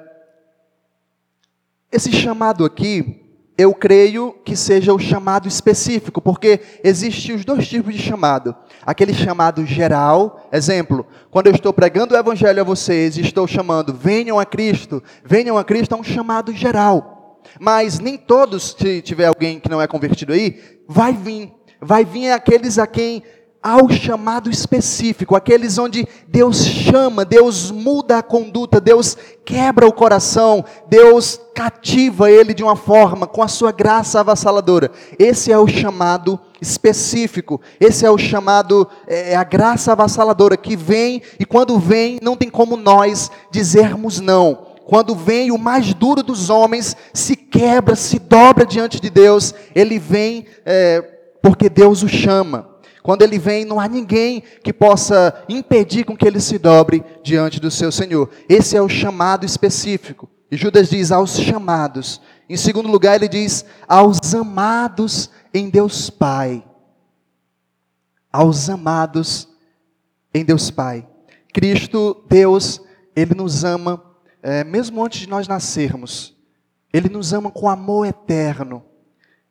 esse 1.91 2.11
chamado 2.13 2.65
aqui 2.65 3.22
eu 3.63 3.73
creio 3.75 4.35
que 4.45 4.57
seja 4.57 4.93
o 4.93 4.99
chamado 4.99 5.47
específico, 5.47 6.21
porque 6.21 6.61
existem 6.83 7.35
os 7.35 7.45
dois 7.45 7.69
tipos 7.69 7.95
de 7.95 8.03
chamado. 8.03 8.55
Aquele 8.85 9.15
chamado 9.15 9.65
geral, 9.65 10.49
exemplo, 10.53 11.07
quando 11.31 11.47
eu 11.47 11.55
estou 11.55 11.73
pregando 11.73 12.15
o 12.15 12.19
evangelho 12.19 12.61
a 12.61 12.65
vocês 12.65 13.17
e 13.17 13.21
estou 13.21 13.47
chamando, 13.47 13.95
venham 13.95 14.39
a 14.39 14.45
Cristo, 14.45 15.03
venham 15.25 15.57
a 15.57 15.65
Cristo, 15.65 15.95
é 15.95 15.99
um 15.99 16.03
chamado 16.03 16.53
geral. 16.53 17.41
Mas 17.61 18.01
nem 18.01 18.17
todos, 18.17 18.75
se 18.79 19.01
tiver 19.01 19.27
alguém 19.27 19.61
que 19.61 19.69
não 19.69 19.81
é 19.81 19.87
convertido 19.87 20.33
aí, 20.33 20.59
vai 20.89 21.13
vir. 21.13 21.53
Vai 21.81 22.05
vir 22.05 22.31
aqueles 22.31 22.79
a 22.79 22.87
quem 22.87 23.23
ao 23.63 23.89
chamado 23.89 24.51
específico, 24.51 25.37
aqueles 25.37 25.79
onde 25.79 26.09
Deus 26.27 26.67
chama, 26.67 27.25
Deus 27.25 27.71
muda 27.71 28.19
a 28.19 28.23
conduta, 28.23 28.81
Deus 28.81 29.17
quebra 29.45 29.87
o 29.87 29.93
coração, 29.93 30.65
Deus 30.89 31.41
cativa 31.55 32.29
ele 32.29 32.53
de 32.55 32.65
uma 32.65 32.75
forma, 32.75 33.25
com 33.25 33.41
a 33.41 33.47
sua 33.47 33.71
graça 33.71 34.19
avassaladora. 34.19 34.91
Esse 35.17 35.53
é 35.53 35.59
o 35.59 35.69
chamado 35.69 36.41
específico, 36.61 37.61
esse 37.79 38.05
é 38.05 38.11
o 38.11 38.19
chamado, 38.19 38.89
é, 39.07 39.33
é 39.33 39.37
a 39.37 39.45
graça 39.45 39.93
avassaladora 39.93 40.57
que 40.57 40.75
vem, 40.75 41.23
e 41.39 41.45
quando 41.45 41.79
vem, 41.79 42.19
não 42.21 42.37
tem 42.37 42.51
como 42.51 42.77
nós 42.77 43.31
dizermos 43.53 44.19
não. 44.19 44.73
Quando 44.85 45.15
vem 45.15 45.53
o 45.53 45.59
mais 45.59 45.95
duro 45.95 46.25
dos 46.25 46.51
homens, 46.51 46.97
se 47.15 47.37
quebra, 47.37 47.95
se 47.95 48.19
dobra 48.19 48.67
diante 48.67 49.01
de 49.01 49.09
Deus, 49.09 49.55
ele 49.73 50.01
vem 50.01 50.47
é, 50.67 51.01
porque 51.41 51.69
Deus 51.69 52.03
o 52.03 52.09
chama. 52.09 52.72
Quando 53.03 53.23
ele 53.23 53.39
vem, 53.39 53.65
não 53.65 53.81
há 53.81 53.89
ninguém 53.89 54.43
que 54.63 54.73
possa 54.73 55.45
impedir 55.49 56.05
com 56.05 56.17
que 56.17 56.27
ele 56.27 56.41
se 56.41 56.59
dobre 56.59 57.05
diante 57.23 57.59
do 57.59 57.71
seu 57.71 57.91
Senhor. 57.91 58.31
Esse 58.49 58.77
é 58.77 58.83
o 58.83 58.89
chamado 58.89 59.45
específico. 59.45 60.29
E 60.51 60.57
Judas 60.57 60.91
diz 60.91 61.11
aos 61.11 61.37
chamados. 61.37 62.21
Em 62.49 62.57
segundo 62.57 62.89
lugar, 62.89 63.17
ele 63.17 63.29
diz 63.29 63.65
aos 63.89 64.35
amados 64.35 65.31
em 65.53 65.69
Deus 65.69 66.11
Pai. 66.11 66.65
Aos 68.33 68.71
amados 68.71 69.49
em 70.33 70.45
Deus 70.45 70.71
Pai. 70.71 71.07
Cristo, 71.53 72.25
Deus, 72.29 72.81
Ele 73.15 73.35
nos 73.35 73.63
ama, 73.63 74.03
é, 74.43 74.65
mesmo 74.65 75.05
antes 75.05 75.21
de 75.21 75.29
nós 75.29 75.47
nascermos. 75.47 76.35
Ele 76.93 77.09
nos 77.09 77.33
ama 77.33 77.51
com 77.51 77.69
amor 77.69 78.07
eterno. 78.07 78.83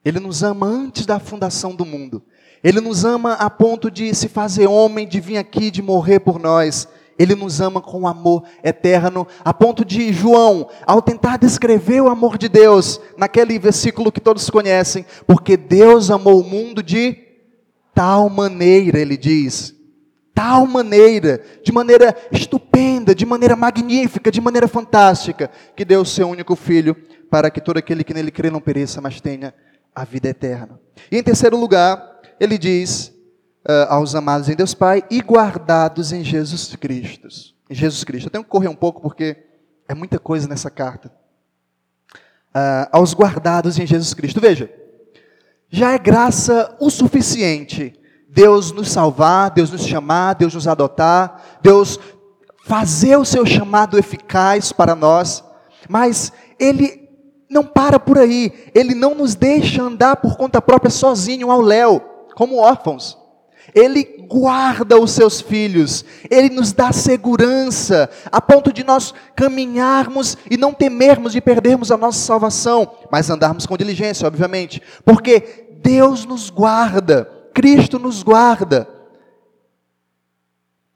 Ele 0.04 0.20
nos 0.20 0.42
ama 0.42 0.66
antes 0.66 1.06
da 1.06 1.20
fundação 1.20 1.76
do 1.76 1.86
mundo. 1.86 2.24
Ele 2.64 2.80
nos 2.80 3.04
ama 3.04 3.34
a 3.34 3.50
ponto 3.50 3.90
de 3.90 4.14
se 4.14 4.28
fazer 4.28 4.68
homem, 4.68 5.08
de 5.08 5.20
vir 5.20 5.38
aqui, 5.38 5.72
de 5.72 5.82
morrer 5.82 6.20
por 6.20 6.40
nós. 6.40 6.88
Ele 7.18 7.36
nos 7.36 7.62
ama 7.62 7.82
com 7.82 8.08
amor 8.08 8.44
eterno, 8.64 9.28
a 9.44 9.54
ponto 9.54 9.86
de 9.86 10.12
João, 10.12 10.70
ao 10.86 11.02
tentar 11.02 11.38
descrever 11.38 12.02
o 12.02 12.10
amor 12.10 12.38
de 12.38 12.50
Deus, 12.50 13.00
naquele 13.18 13.60
versículo 13.60 14.12
que 14.12 14.22
todos 14.22 14.50
conhecem, 14.50 15.06
porque 15.28 15.56
Deus 15.56 16.10
amou 16.10 16.40
o 16.40 16.44
mundo 16.44 16.82
de 16.82 17.16
tal 17.94 18.30
maneira, 18.30 19.00
ele 19.00 19.18
diz, 19.18 19.76
tal 20.34 20.66
maneira, 20.66 21.44
de 21.64 21.72
maneira 21.72 22.16
estupenda, 22.32 23.14
de 23.14 23.26
maneira 23.26 23.56
magnífica, 23.56 24.32
de 24.32 24.42
maneira 24.42 24.68
fantástica, 24.68 25.52
que 25.76 25.86
deu 25.86 26.02
o 26.02 26.06
seu 26.06 26.28
único 26.28 26.56
filho, 26.56 26.96
para 27.30 27.52
que 27.52 27.62
todo 27.62 27.78
aquele 27.78 28.04
que 28.04 28.14
nele 28.14 28.32
crê 28.32 28.50
não 28.50 28.60
pereça, 28.60 29.00
mas 29.00 29.22
tenha 29.22 29.54
a 29.94 30.04
vida 30.04 30.30
eterna. 30.30 30.80
E 31.12 31.18
em 31.18 31.24
terceiro 31.24 31.58
lugar, 31.58 32.11
ele 32.42 32.58
diz 32.58 33.14
uh, 33.70 33.86
aos 33.88 34.16
amados 34.16 34.50
em 34.50 34.56
Deus 34.56 34.74
Pai 34.74 35.04
e 35.12 35.20
guardados 35.20 36.12
em 36.12 36.24
Jesus 36.24 36.76
Cristo. 36.76 37.28
Em 37.70 37.76
Jesus 37.76 38.04
Cristo. 38.04 38.26
Eu 38.26 38.32
tenho 38.32 38.44
que 38.44 38.50
correr 38.50 38.68
um 38.68 38.76
pouco 38.76 39.00
porque 39.00 39.38
é 39.88 39.94
muita 39.94 40.18
coisa 40.18 40.48
nessa 40.48 40.72
carta. 40.72 41.12
Uh, 42.50 42.90
aos 42.92 43.14
guardados 43.14 43.78
em 43.78 43.86
Jesus 43.86 44.16
Cristo. 44.16 44.42
Veja, 44.42 44.74
já 45.70 45.92
é 45.92 46.00
graça 46.00 46.76
o 46.80 46.90
suficiente. 46.90 47.94
Deus 48.28 48.72
nos 48.72 48.90
salvar, 48.90 49.52
Deus 49.52 49.70
nos 49.70 49.86
chamar, 49.86 50.34
Deus 50.34 50.56
nos 50.56 50.68
adotar, 50.68 51.60
Deus 51.62 52.00
fazer 52.66 53.18
o 53.18 53.26
seu 53.26 53.46
chamado 53.46 54.00
eficaz 54.00 54.72
para 54.72 54.96
nós, 54.96 55.44
mas 55.88 56.32
Ele 56.58 57.08
não 57.50 57.64
para 57.64 58.00
por 58.00 58.18
aí, 58.18 58.72
Ele 58.74 58.96
não 58.96 59.14
nos 59.14 59.36
deixa 59.36 59.84
andar 59.84 60.16
por 60.16 60.38
conta 60.38 60.62
própria 60.62 60.90
sozinho 60.90 61.52
ao 61.52 61.62
léu, 61.62 62.02
como 62.42 62.58
órfãos. 62.58 63.20
Ele 63.76 64.26
guarda 64.28 65.00
os 65.00 65.12
seus 65.12 65.40
filhos, 65.40 66.04
Ele 66.28 66.50
nos 66.50 66.74
dá 66.74 66.92
segurança, 66.92 68.10
a 68.32 68.42
ponto 68.42 68.74
de 68.74 68.84
nós 68.84 69.14
caminharmos 69.36 70.36
e 70.50 70.58
não 70.58 70.74
temermos 70.74 71.34
de 71.34 71.40
perdermos 71.40 71.92
a 71.92 71.98
nossa 71.98 72.18
salvação, 72.18 72.92
mas 73.12 73.30
andarmos 73.30 73.68
com 73.68 73.78
diligência, 73.78 74.26
obviamente, 74.26 74.82
porque 75.06 75.68
Deus 75.84 76.26
nos 76.26 76.50
guarda, 76.50 77.30
Cristo 77.54 78.00
nos 78.00 78.24
guarda. 78.24 78.90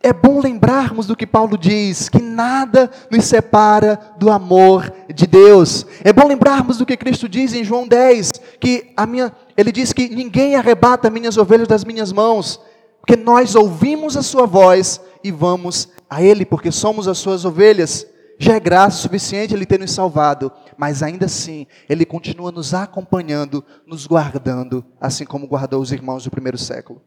É 0.06 0.14
bom 0.14 0.40
lembrarmos 0.40 1.08
do 1.08 1.16
que 1.16 1.26
Paulo 1.26 1.58
diz, 1.58 2.10
que 2.10 2.22
nada 2.22 2.92
nos 3.10 3.26
separa 3.26 4.00
do 4.18 4.32
amor 4.32 4.94
de 5.14 5.26
Deus. 5.26 5.84
É 6.04 6.14
bom 6.14 6.28
lembrarmos 6.28 6.78
do 6.78 6.86
que 6.86 6.96
Cristo 6.96 7.28
diz 7.28 7.54
em 7.54 7.64
João 7.64 7.88
10, 7.88 8.34
que 8.60 8.94
a 8.96 9.08
minha, 9.08 9.32
ele 9.58 9.72
diz 9.72 9.94
que 9.94 10.10
ninguém 10.10 10.56
arrebata 10.56 11.10
minhas 11.10 11.38
ovelhas 11.38 11.68
das 11.68 11.84
minhas 11.84 12.12
mãos, 12.12 12.60
porque 13.00 13.16
nós 13.16 13.56
ouvimos 13.56 14.18
a 14.18 14.24
sua 14.24 14.46
voz 14.46 15.02
e 15.24 15.32
vamos 15.32 15.90
a 16.10 16.22
ele, 16.22 16.46
porque 16.46 16.72
somos 16.72 17.08
as 17.08 17.18
suas 17.18 17.46
ovelhas. 17.46 18.06
Já 18.38 18.56
é 18.56 18.60
graça 18.60 18.98
suficiente 18.98 19.54
ele 19.54 19.66
ter 19.66 19.80
nos 19.80 19.92
salvado, 19.92 20.52
mas 20.78 21.02
ainda 21.02 21.26
assim, 21.26 21.68
ele 21.88 22.06
continua 22.06 22.52
nos 22.52 22.74
acompanhando, 22.74 23.64
nos 23.88 24.06
guardando, 24.06 24.84
assim 25.00 25.26
como 25.26 25.48
guardou 25.48 25.82
os 25.82 25.92
irmãos 25.92 26.26
do 26.26 26.32
primeiro 26.32 26.58
século. 26.58 27.02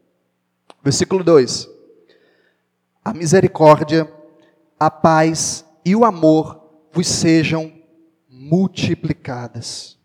Versículo 0.83 1.23
2 1.23 1.79
a 3.03 3.13
misericórdia, 3.13 4.11
a 4.79 4.91
paz 4.91 5.65
e 5.83 5.95
o 5.95 6.05
amor 6.05 6.61
vos 6.91 7.07
sejam 7.07 7.73
multiplicadas. 8.29 9.97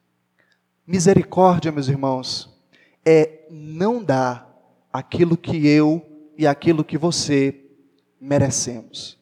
Misericórdia, 0.86 1.72
meus 1.72 1.88
irmãos, 1.88 2.54
é 3.06 3.46
não 3.50 4.04
dar 4.04 4.54
aquilo 4.92 5.34
que 5.34 5.66
eu 5.66 6.04
e 6.36 6.46
aquilo 6.46 6.84
que 6.84 6.98
você 6.98 7.58
merecemos. 8.20 9.18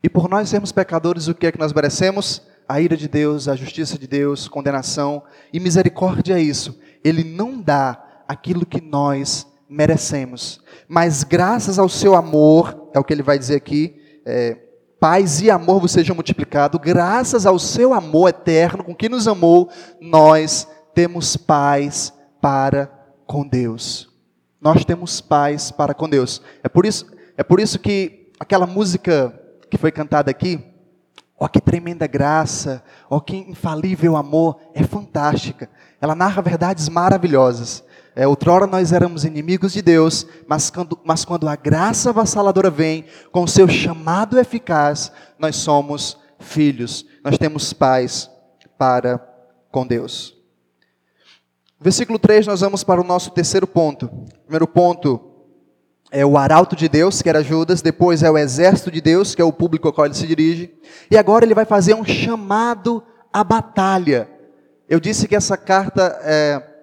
E 0.00 0.08
por 0.08 0.28
nós 0.28 0.48
sermos 0.48 0.70
pecadores, 0.70 1.26
o 1.26 1.34
que 1.34 1.48
é 1.48 1.52
que 1.52 1.58
nós 1.58 1.72
merecemos? 1.72 2.40
A 2.68 2.80
ira 2.80 2.96
de 2.96 3.08
Deus, 3.08 3.48
a 3.48 3.56
justiça 3.56 3.98
de 3.98 4.06
Deus, 4.06 4.46
condenação. 4.46 5.24
E 5.52 5.58
misericórdia 5.58 6.38
é 6.38 6.42
isso. 6.42 6.78
Ele 7.02 7.24
não 7.24 7.60
dá 7.60 8.22
aquilo 8.28 8.64
que 8.64 8.80
nós 8.80 9.46
merecemos. 9.68 10.60
Mas 10.86 11.24
graças 11.24 11.80
ao 11.80 11.88
seu 11.88 12.14
amor, 12.14 12.90
é 12.94 12.98
o 13.00 13.04
que 13.04 13.12
ele 13.12 13.24
vai 13.24 13.38
dizer 13.40 13.56
aqui, 13.56 14.20
é, 14.24 14.56
paz 15.04 15.42
e 15.42 15.50
amor 15.50 15.80
vos 15.80 15.92
sejam 15.92 16.14
multiplicados, 16.16 16.80
graças 16.80 17.44
ao 17.44 17.58
seu 17.58 17.92
amor 17.92 18.30
eterno 18.30 18.82
com 18.82 18.94
que 18.94 19.06
nos 19.06 19.28
amou, 19.28 19.68
nós 20.00 20.66
temos 20.94 21.36
paz 21.36 22.10
para 22.40 22.86
com 23.26 23.46
Deus. 23.46 24.08
Nós 24.58 24.82
temos 24.82 25.20
paz 25.20 25.70
para 25.70 25.92
com 25.92 26.08
Deus. 26.08 26.40
É 26.62 26.70
por 26.70 26.86
isso, 26.86 27.04
é 27.36 27.42
por 27.42 27.60
isso 27.60 27.78
que 27.78 28.32
aquela 28.40 28.66
música 28.66 29.38
que 29.70 29.76
foi 29.76 29.92
cantada 29.92 30.30
aqui, 30.30 30.58
ó 31.38 31.48
que 31.48 31.60
tremenda 31.60 32.06
graça, 32.06 32.82
ó 33.10 33.20
que 33.20 33.36
infalível 33.36 34.16
amor, 34.16 34.58
é 34.72 34.82
fantástica. 34.84 35.68
Ela 36.00 36.14
narra 36.14 36.40
verdades 36.40 36.88
maravilhosas. 36.88 37.84
É, 38.16 38.28
outrora 38.28 38.66
nós 38.66 38.92
éramos 38.92 39.24
inimigos 39.24 39.72
de 39.72 39.82
Deus, 39.82 40.24
mas 40.46 40.70
quando, 40.70 40.98
mas 41.04 41.24
quando 41.24 41.48
a 41.48 41.56
graça 41.56 42.10
avassaladora 42.10 42.70
vem, 42.70 43.04
com 43.32 43.42
o 43.42 43.48
seu 43.48 43.66
chamado 43.66 44.38
eficaz, 44.38 45.10
nós 45.36 45.56
somos 45.56 46.16
filhos, 46.38 47.04
nós 47.24 47.36
temos 47.36 47.72
paz 47.72 48.30
para 48.78 49.18
com 49.70 49.84
Deus. 49.84 50.36
Versículo 51.80 52.18
3, 52.18 52.46
nós 52.46 52.60
vamos 52.60 52.84
para 52.84 53.00
o 53.00 53.04
nosso 53.04 53.32
terceiro 53.32 53.66
ponto. 53.66 54.08
Primeiro 54.44 54.68
ponto 54.68 55.32
é 56.12 56.24
o 56.24 56.38
arauto 56.38 56.76
de 56.76 56.88
Deus, 56.88 57.20
que 57.20 57.28
era 57.28 57.42
Judas, 57.42 57.82
depois 57.82 58.22
é 58.22 58.30
o 58.30 58.38
exército 58.38 58.92
de 58.92 59.00
Deus, 59.00 59.34
que 59.34 59.42
é 59.42 59.44
o 59.44 59.52
público 59.52 59.88
ao 59.88 59.92
qual 59.92 60.06
ele 60.06 60.14
se 60.14 60.26
dirige, 60.26 60.72
e 61.10 61.16
agora 61.16 61.44
ele 61.44 61.54
vai 61.54 61.64
fazer 61.64 61.94
um 61.94 62.04
chamado 62.04 63.02
à 63.32 63.42
batalha. 63.42 64.30
Eu 64.88 65.00
disse 65.00 65.26
que 65.26 65.34
essa 65.34 65.56
carta 65.56 66.16
é 66.22 66.73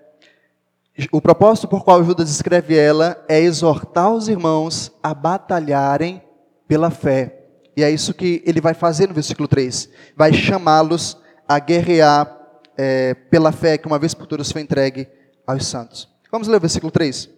o 1.11 1.21
propósito 1.21 1.67
por 1.67 1.83
qual 1.83 2.03
Judas 2.03 2.29
escreve 2.29 2.77
ela 2.77 3.23
é 3.27 3.39
exortar 3.39 4.11
os 4.11 4.27
irmãos 4.27 4.91
a 5.01 5.13
batalharem 5.13 6.21
pela 6.67 6.91
fé. 6.91 7.45
E 7.75 7.83
é 7.83 7.89
isso 7.89 8.13
que 8.13 8.43
ele 8.45 8.59
vai 8.59 8.73
fazer 8.73 9.07
no 9.07 9.13
versículo 9.13 9.47
3. 9.47 9.89
Vai 10.15 10.33
chamá-los 10.33 11.17
a 11.47 11.57
guerrear 11.59 12.37
é, 12.77 13.13
pela 13.13 13.51
fé 13.51 13.77
que 13.77 13.87
uma 13.87 13.97
vez 13.97 14.13
por 14.13 14.27
todas 14.27 14.51
foi 14.51 14.61
entregue 14.61 15.07
aos 15.47 15.65
santos. 15.65 16.09
Vamos 16.29 16.47
ler 16.47 16.57
o 16.57 16.61
versículo 16.61 16.91
3. 16.91 17.29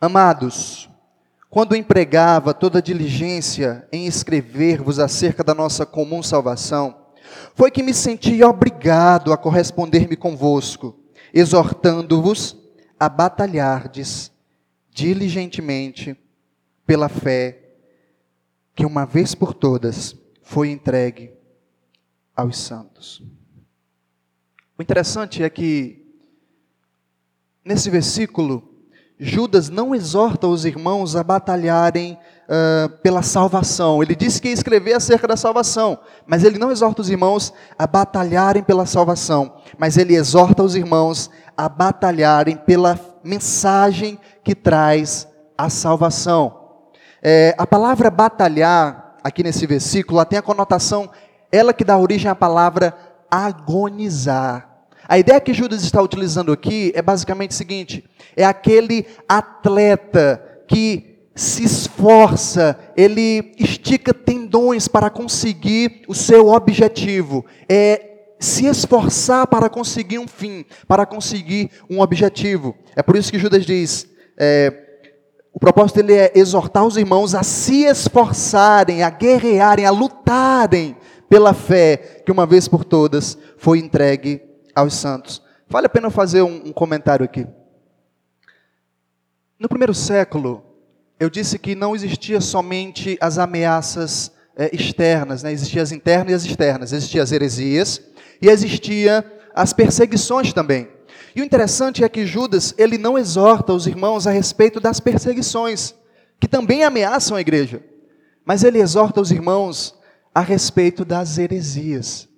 Amados, 0.00 0.90
quando 1.48 1.76
empregava 1.76 2.52
toda 2.52 2.82
diligência 2.82 3.86
em 3.92 4.06
escrever-vos 4.06 4.98
acerca 4.98 5.44
da 5.44 5.54
nossa 5.54 5.86
comum 5.86 6.22
salvação, 6.22 6.96
foi 7.54 7.70
que 7.70 7.82
me 7.82 7.94
senti 7.94 8.42
obrigado 8.42 9.32
a 9.32 9.36
corresponder-me 9.36 10.16
convosco 10.16 11.03
exortando-vos 11.34 12.56
a 12.98 13.08
batalhardes 13.08 14.30
diligentemente 14.88 16.16
pela 16.86 17.08
fé 17.08 17.74
que 18.76 18.86
uma 18.86 19.04
vez 19.04 19.34
por 19.34 19.52
todas 19.52 20.16
foi 20.42 20.70
entregue 20.70 21.32
aos 22.36 22.56
santos. 22.56 23.20
O 24.78 24.82
interessante 24.82 25.42
é 25.42 25.50
que 25.50 26.06
nesse 27.64 27.90
versículo 27.90 28.70
Judas 29.18 29.68
não 29.68 29.92
exorta 29.92 30.46
os 30.46 30.64
irmãos 30.64 31.16
a 31.16 31.24
batalharem 31.24 32.16
uh, 32.44 32.88
pela 33.02 33.22
salvação. 33.22 34.02
Ele 34.02 34.14
disse 34.14 34.40
que 34.40 34.48
ia 34.48 34.54
escrever 34.54 34.94
acerca 34.94 35.26
da 35.26 35.36
salvação, 35.36 35.98
mas 36.26 36.44
ele 36.44 36.58
não 36.58 36.70
exorta 36.70 37.02
os 37.02 37.10
irmãos 37.10 37.52
a 37.78 37.86
batalharem 37.86 38.62
pela 38.62 38.86
salvação, 38.86 39.54
mas 39.78 39.96
ele 39.96 40.14
exorta 40.14 40.62
os 40.62 40.74
irmãos 40.74 41.30
a 41.56 41.68
batalharem 41.68 42.56
pela 42.56 42.98
mensagem 43.22 44.18
que 44.42 44.54
traz 44.54 45.28
a 45.56 45.68
salvação. 45.68 46.60
É, 47.22 47.54
a 47.56 47.66
palavra 47.66 48.10
batalhar, 48.10 49.16
aqui 49.22 49.42
nesse 49.42 49.66
versículo, 49.66 50.18
ela 50.18 50.26
tem 50.26 50.38
a 50.38 50.42
conotação, 50.42 51.10
ela 51.50 51.72
que 51.72 51.84
dá 51.84 51.96
origem 51.96 52.30
à 52.30 52.34
palavra 52.34 52.94
agonizar. 53.30 54.74
A 55.08 55.18
ideia 55.18 55.40
que 55.40 55.52
Judas 55.52 55.82
está 55.82 56.00
utilizando 56.00 56.52
aqui 56.52 56.92
é 56.94 57.02
basicamente 57.02 57.50
o 57.50 57.54
seguinte: 57.54 58.04
é 58.36 58.44
aquele 58.44 59.06
atleta 59.28 60.42
que 60.66 61.13
se 61.34 61.64
esforça, 61.64 62.78
ele 62.96 63.52
estica 63.58 64.14
tendões 64.14 64.86
para 64.86 65.10
conseguir 65.10 66.02
o 66.06 66.14
seu 66.14 66.48
objetivo. 66.48 67.44
É 67.68 68.10
se 68.38 68.66
esforçar 68.66 69.46
para 69.46 69.68
conseguir 69.68 70.18
um 70.18 70.28
fim, 70.28 70.64
para 70.86 71.06
conseguir 71.06 71.70
um 71.90 72.00
objetivo. 72.00 72.76
É 72.94 73.02
por 73.02 73.16
isso 73.16 73.32
que 73.32 73.38
Judas 73.38 73.64
diz: 73.64 74.06
é, 74.36 74.72
o 75.52 75.58
propósito 75.58 75.96
dele 75.96 76.14
é 76.14 76.32
exortar 76.34 76.84
os 76.84 76.96
irmãos 76.96 77.34
a 77.34 77.42
se 77.42 77.84
esforçarem, 77.84 79.02
a 79.02 79.10
guerrearem, 79.10 79.86
a 79.86 79.90
lutarem 79.90 80.96
pela 81.28 81.54
fé 81.54 82.22
que 82.24 82.30
uma 82.30 82.46
vez 82.46 82.68
por 82.68 82.84
todas 82.84 83.38
foi 83.56 83.78
entregue 83.78 84.42
aos 84.74 84.94
santos. 84.94 85.42
Vale 85.68 85.86
a 85.86 85.90
pena 85.90 86.10
fazer 86.10 86.42
um, 86.42 86.66
um 86.66 86.72
comentário 86.72 87.24
aqui. 87.24 87.46
No 89.58 89.68
primeiro 89.68 89.94
século, 89.94 90.73
eu 91.18 91.30
disse 91.30 91.58
que 91.58 91.74
não 91.74 91.94
existia 91.94 92.40
somente 92.40 93.16
as 93.20 93.38
ameaças 93.38 94.32
é, 94.56 94.74
externas, 94.74 95.42
né? 95.42 95.52
existiam 95.52 95.82
as 95.82 95.92
internas 95.92 96.32
e 96.32 96.34
as 96.34 96.44
externas, 96.44 96.92
existiam 96.92 97.22
as 97.22 97.32
heresias 97.32 98.00
e 98.40 98.48
existia 98.48 99.24
as 99.54 99.72
perseguições 99.72 100.52
também. 100.52 100.88
E 101.34 101.40
o 101.40 101.44
interessante 101.44 102.04
é 102.04 102.08
que 102.08 102.26
Judas, 102.26 102.74
ele 102.78 102.96
não 102.96 103.18
exorta 103.18 103.72
os 103.72 103.86
irmãos 103.86 104.26
a 104.26 104.30
respeito 104.30 104.78
das 104.78 105.00
perseguições, 105.00 105.94
que 106.38 106.46
também 106.46 106.84
ameaçam 106.84 107.36
a 107.36 107.40
igreja, 107.40 107.82
mas 108.44 108.62
ele 108.62 108.78
exorta 108.78 109.20
os 109.20 109.30
irmãos 109.30 109.94
a 110.34 110.40
respeito 110.40 111.04
das 111.04 111.38
heresias. 111.38 112.28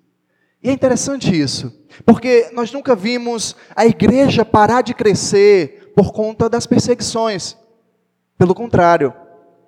E 0.62 0.70
é 0.70 0.72
interessante 0.72 1.38
isso, 1.38 1.72
porque 2.04 2.50
nós 2.52 2.72
nunca 2.72 2.94
vimos 2.94 3.54
a 3.74 3.86
igreja 3.86 4.44
parar 4.44 4.82
de 4.82 4.94
crescer 4.94 5.92
por 5.94 6.12
conta 6.12 6.48
das 6.48 6.66
perseguições. 6.66 7.56
Pelo 8.38 8.54
contrário, 8.54 9.14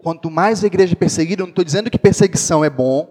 quanto 0.02 0.31
mais 0.31 0.62
a 0.62 0.66
igreja 0.66 0.92
é 0.92 0.96
perseguida, 0.96 1.42
não 1.42 1.50
estou 1.50 1.64
dizendo 1.64 1.90
que 1.90 1.98
perseguição 1.98 2.64
é 2.64 2.70
bom, 2.70 3.09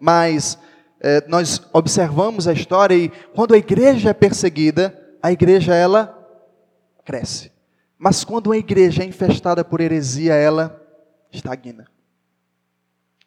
mas 0.00 0.58
é, 1.00 1.24
nós 1.28 1.60
observamos 1.72 2.46
a 2.46 2.52
história 2.52 2.94
e 2.94 3.08
quando 3.34 3.54
a 3.54 3.58
igreja 3.58 4.10
é 4.10 4.14
perseguida, 4.14 4.96
a 5.22 5.32
igreja 5.32 5.74
ela 5.74 6.18
cresce. 7.04 7.50
Mas 7.98 8.24
quando 8.24 8.52
a 8.52 8.56
igreja 8.56 9.02
é 9.02 9.06
infestada 9.06 9.64
por 9.64 9.80
heresia, 9.80 10.34
ela 10.34 10.80
estagna. 11.30 11.86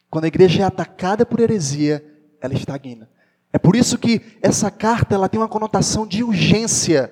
Quando 0.10 0.26
a 0.26 0.28
igreja 0.28 0.64
é 0.64 0.66
atacada 0.66 1.26
por 1.26 1.40
heresia, 1.40 2.04
ela 2.42 2.54
estagna. 2.54 3.10
É 3.52 3.58
por 3.58 3.76
isso 3.76 3.98
que 3.98 4.22
essa 4.42 4.70
carta 4.70 5.16
ela 5.16 5.30
tem 5.30 5.40
uma 5.40 5.48
conotação 5.48 6.06
de 6.06 6.24
urgência. 6.24 7.12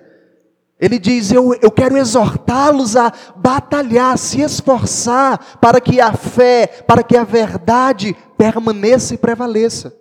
Ele 0.79 0.99
diz: 0.99 1.31
Eu, 1.31 1.53
eu 1.61 1.71
quero 1.71 1.97
exortá-los 1.97 2.95
a 2.95 3.11
batalhar, 3.35 4.17
se 4.17 4.41
esforçar 4.41 5.57
para 5.59 5.79
que 5.79 6.01
a 6.01 6.13
fé, 6.13 6.67
para 6.67 7.03
que 7.03 7.15
a 7.15 7.23
verdade 7.23 8.15
permaneça 8.37 9.13
e 9.13 9.17
prevaleça. 9.17 9.95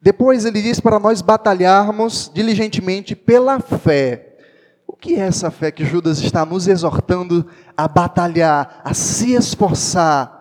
Depois 0.00 0.44
ele 0.44 0.60
diz 0.60 0.80
para 0.80 0.98
nós 0.98 1.22
batalharmos 1.22 2.30
diligentemente 2.34 3.14
pela 3.14 3.60
fé. 3.60 4.36
O 4.84 4.96
que 4.96 5.14
é 5.14 5.20
essa 5.20 5.50
fé 5.50 5.70
que 5.70 5.84
Judas 5.84 6.18
está 6.18 6.44
nos 6.44 6.66
exortando 6.66 7.46
a 7.76 7.86
batalhar, 7.86 8.80
a 8.84 8.92
se 8.94 9.32
esforçar? 9.32 10.40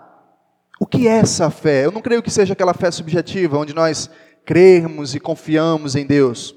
O 0.80 0.86
que 0.88 1.08
é 1.08 1.18
essa 1.18 1.52
fé? 1.52 1.86
Eu 1.86 1.92
não 1.92 2.02
creio 2.02 2.24
que 2.24 2.32
seja 2.32 2.54
aquela 2.54 2.74
fé 2.74 2.90
subjetiva, 2.90 3.60
onde 3.60 3.72
nós 3.72 4.10
crermos 4.52 5.16
e 5.16 5.20
confiamos 5.22 5.96
em 5.96 6.06
Deus. 6.06 6.54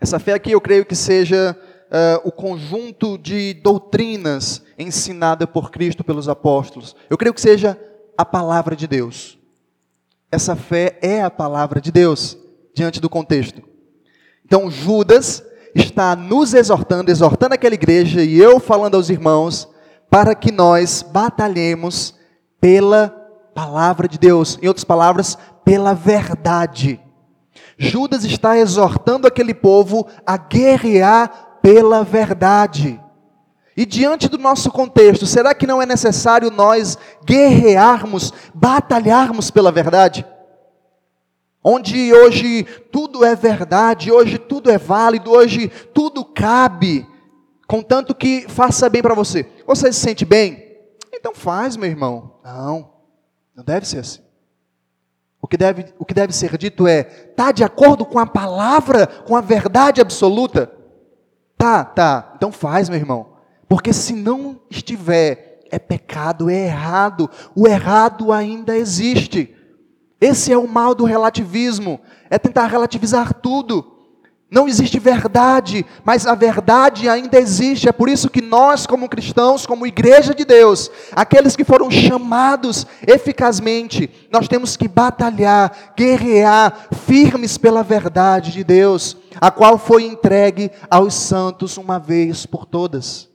Essa 0.00 0.18
fé 0.18 0.32
aqui 0.32 0.52
eu 0.52 0.60
creio 0.62 0.86
que 0.86 0.96
seja 0.96 1.54
uh, 1.88 2.26
o 2.26 2.32
conjunto 2.32 3.18
de 3.18 3.52
doutrinas 3.52 4.62
ensinada 4.78 5.46
por 5.46 5.70
Cristo 5.70 6.02
pelos 6.02 6.26
apóstolos. 6.26 6.96
Eu 7.10 7.18
creio 7.18 7.34
que 7.34 7.40
seja 7.42 7.78
a 8.16 8.24
palavra 8.24 8.74
de 8.74 8.86
Deus. 8.86 9.38
Essa 10.32 10.56
fé 10.56 10.98
é 11.02 11.20
a 11.20 11.30
palavra 11.30 11.82
de 11.82 11.92
Deus, 11.92 12.34
diante 12.74 12.98
do 12.98 13.10
contexto. 13.10 13.60
Então, 14.42 14.70
Judas 14.70 15.44
está 15.74 16.16
nos 16.16 16.54
exortando, 16.54 17.10
exortando 17.10 17.52
aquela 17.52 17.74
igreja, 17.74 18.22
e 18.22 18.38
eu 18.38 18.58
falando 18.58 18.94
aos 18.94 19.10
irmãos, 19.10 19.68
para 20.08 20.34
que 20.34 20.50
nós 20.50 21.02
batalhemos 21.02 22.14
pela 22.58 23.10
palavra 23.54 24.08
de 24.08 24.18
Deus, 24.18 24.58
em 24.62 24.68
outras 24.68 24.84
palavras, 24.84 25.36
pela 25.66 25.92
verdade. 25.94 27.00
Judas 27.76 28.24
está 28.24 28.56
exortando 28.56 29.26
aquele 29.26 29.52
povo 29.52 30.06
a 30.24 30.36
guerrear 30.36 31.58
pela 31.60 32.04
verdade. 32.04 33.00
E 33.76 33.84
diante 33.84 34.28
do 34.28 34.38
nosso 34.38 34.70
contexto, 34.70 35.26
será 35.26 35.52
que 35.52 35.66
não 35.66 35.82
é 35.82 35.84
necessário 35.84 36.52
nós 36.52 36.96
guerrearmos, 37.26 38.32
batalharmos 38.54 39.50
pela 39.50 39.72
verdade? 39.72 40.24
Onde 41.62 42.14
hoje 42.14 42.62
tudo 42.92 43.24
é 43.24 43.34
verdade, 43.34 44.12
hoje 44.12 44.38
tudo 44.38 44.70
é 44.70 44.78
válido, 44.78 45.32
hoje 45.32 45.68
tudo 45.92 46.24
cabe, 46.24 47.04
contanto 47.66 48.14
que 48.14 48.46
faça 48.48 48.88
bem 48.88 49.02
para 49.02 49.14
você. 49.14 49.50
Você 49.66 49.92
se 49.92 49.98
sente 49.98 50.24
bem? 50.24 50.64
Então 51.12 51.34
faz, 51.34 51.76
meu 51.76 51.90
irmão. 51.90 52.38
Não, 52.44 52.92
não 53.52 53.64
deve 53.64 53.86
ser 53.86 53.98
assim. 53.98 54.25
O 55.46 55.48
que 55.48 55.56
deve, 55.56 55.84
o 55.96 56.04
que 56.04 56.12
deve 56.12 56.32
ser 56.32 56.58
dito 56.58 56.88
é: 56.88 57.06
está 57.30 57.52
de 57.52 57.62
acordo 57.62 58.04
com 58.04 58.18
a 58.18 58.26
palavra, 58.26 59.06
com 59.06 59.36
a 59.36 59.40
verdade 59.40 60.00
absoluta? 60.00 60.72
Tá, 61.56 61.84
tá. 61.84 62.32
Então 62.34 62.50
faz, 62.50 62.88
meu 62.88 62.98
irmão. 62.98 63.28
Porque 63.68 63.92
se 63.92 64.12
não 64.12 64.60
estiver, 64.68 65.60
é 65.70 65.78
pecado, 65.78 66.50
é 66.50 66.66
errado. 66.66 67.30
O 67.54 67.68
errado 67.68 68.32
ainda 68.32 68.76
existe. 68.76 69.54
Esse 70.20 70.52
é 70.52 70.58
o 70.58 70.66
mal 70.66 70.96
do 70.96 71.04
relativismo, 71.04 72.00
é 72.28 72.40
tentar 72.40 72.66
relativizar 72.66 73.32
tudo. 73.32 73.95
Não 74.56 74.66
existe 74.66 74.98
verdade, 74.98 75.84
mas 76.02 76.26
a 76.26 76.34
verdade 76.34 77.10
ainda 77.10 77.38
existe. 77.38 77.90
É 77.90 77.92
por 77.92 78.08
isso 78.08 78.30
que 78.30 78.40
nós, 78.40 78.86
como 78.86 79.06
cristãos, 79.06 79.66
como 79.66 79.86
igreja 79.86 80.34
de 80.34 80.46
Deus, 80.46 80.90
aqueles 81.12 81.54
que 81.54 81.62
foram 81.62 81.90
chamados 81.90 82.86
eficazmente, 83.06 84.08
nós 84.32 84.48
temos 84.48 84.74
que 84.74 84.88
batalhar, 84.88 85.92
guerrear, 85.94 86.88
firmes 87.04 87.58
pela 87.58 87.82
verdade 87.82 88.50
de 88.50 88.64
Deus, 88.64 89.14
a 89.38 89.50
qual 89.50 89.76
foi 89.76 90.04
entregue 90.04 90.70
aos 90.88 91.12
santos 91.12 91.76
uma 91.76 91.98
vez 91.98 92.46
por 92.46 92.64
todas. 92.64 93.28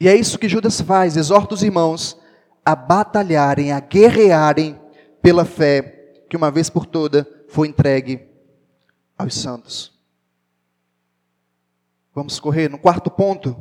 E 0.00 0.08
é 0.08 0.16
isso 0.16 0.40
que 0.40 0.48
Judas 0.48 0.80
faz, 0.80 1.16
exorta 1.16 1.54
os 1.54 1.62
irmãos 1.62 2.18
a 2.66 2.74
batalharem, 2.74 3.70
a 3.70 3.78
guerrearem 3.78 4.76
pela 5.22 5.44
fé 5.44 6.16
que 6.28 6.36
uma 6.36 6.50
vez 6.50 6.68
por 6.68 6.84
toda 6.84 7.24
foi 7.46 7.68
entregue 7.68 8.33
aos 9.16 9.34
santos. 9.34 9.92
Vamos 12.14 12.38
correr. 12.38 12.70
No 12.70 12.78
quarto 12.78 13.10
ponto, 13.10 13.56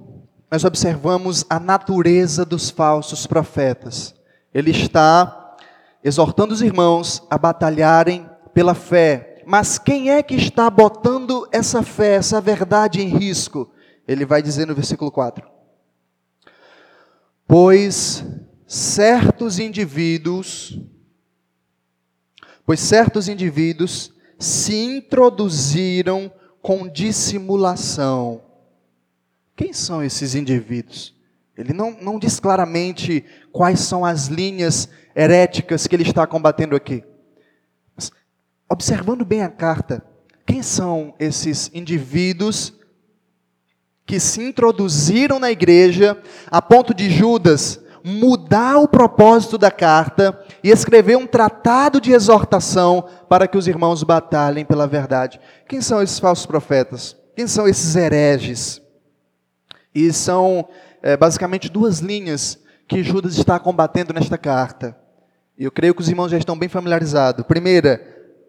nós 0.51 0.63
observamos 0.63 1.43
a 1.49 1.59
natureza 1.59 2.45
dos 2.45 2.69
falsos 2.69 3.25
profetas. 3.25 4.13
Ele 4.53 4.69
está 4.69 5.57
exortando 6.03 6.53
os 6.53 6.61
irmãos 6.61 7.23
a 7.29 7.37
batalharem 7.37 8.29
pela 8.53 8.75
fé. 8.75 9.41
Mas 9.47 9.79
quem 9.79 10.11
é 10.11 10.21
que 10.21 10.35
está 10.35 10.69
botando 10.69 11.47
essa 11.51 11.81
fé, 11.81 12.15
essa 12.15 12.39
verdade 12.39 13.01
em 13.01 13.07
risco? 13.07 13.71
Ele 14.07 14.25
vai 14.25 14.41
dizer 14.41 14.67
no 14.67 14.75
versículo 14.75 15.11
4. 15.11 15.49
Pois 17.47 18.23
certos 18.67 19.59
indivíduos, 19.59 20.79
pois 22.65 22.79
certos 22.79 23.27
indivíduos 23.27 24.12
se 24.43 24.75
introduziram 24.75 26.32
com 26.62 26.88
dissimulação. 26.88 28.41
Quem 29.56 29.73
são 29.73 30.03
esses 30.03 30.36
indivíduos? 30.36 31.15
Ele 31.58 31.73
não, 31.73 31.91
não 32.01 32.17
diz 32.17 32.39
claramente 32.39 33.23
quais 33.51 33.79
são 33.79 34.03
as 34.03 34.27
linhas 34.27 34.89
heréticas 35.15 35.86
que 35.86 35.95
ele 35.95 36.03
está 36.03 36.25
combatendo 36.25 36.75
aqui. 36.75 37.03
Mas, 37.95 38.12
observando 38.69 39.23
bem 39.23 39.43
a 39.43 39.49
carta, 39.49 40.03
quem 40.45 40.63
são 40.63 41.13
esses 41.19 41.69
indivíduos 41.73 42.73
que 44.06 44.19
se 44.19 44.41
introduziram 44.41 45.39
na 45.39 45.51
igreja 45.51 46.21
a 46.47 46.62
ponto 46.62 46.93
de 46.93 47.10
Judas 47.10 47.82
mudar 48.03 48.77
o 48.79 48.87
propósito 48.87 49.57
da 49.57 49.71
carta 49.71 50.37
e 50.63 50.69
escrever 50.69 51.15
um 51.15 51.25
tratado 51.25 52.01
de 52.01 52.11
exortação 52.11 53.05
para 53.29 53.47
que 53.47 53.57
os 53.57 53.67
irmãos 53.67 54.03
batalhem 54.03 54.65
pela 54.65 54.85
verdade. 54.85 55.39
Quem 55.67 55.81
são 55.81 56.01
esses 56.01 56.19
falsos 56.19 56.45
profetas? 56.45 57.15
Quem 57.35 57.47
são 57.47 57.67
esses 57.67 57.95
hereges? 57.95 58.81
E 59.95 60.11
são 60.11 60.67
é, 61.01 61.15
basicamente 61.15 61.69
duas 61.69 61.99
linhas 61.99 62.59
que 62.87 63.03
Judas 63.03 63.37
está 63.37 63.57
combatendo 63.57 64.13
nesta 64.13 64.37
carta. 64.37 64.97
E 65.57 65.63
eu 65.63 65.71
creio 65.71 65.95
que 65.95 66.01
os 66.01 66.09
irmãos 66.09 66.29
já 66.29 66.37
estão 66.37 66.57
bem 66.57 66.67
familiarizados. 66.67 67.45
Primeira, 67.45 68.01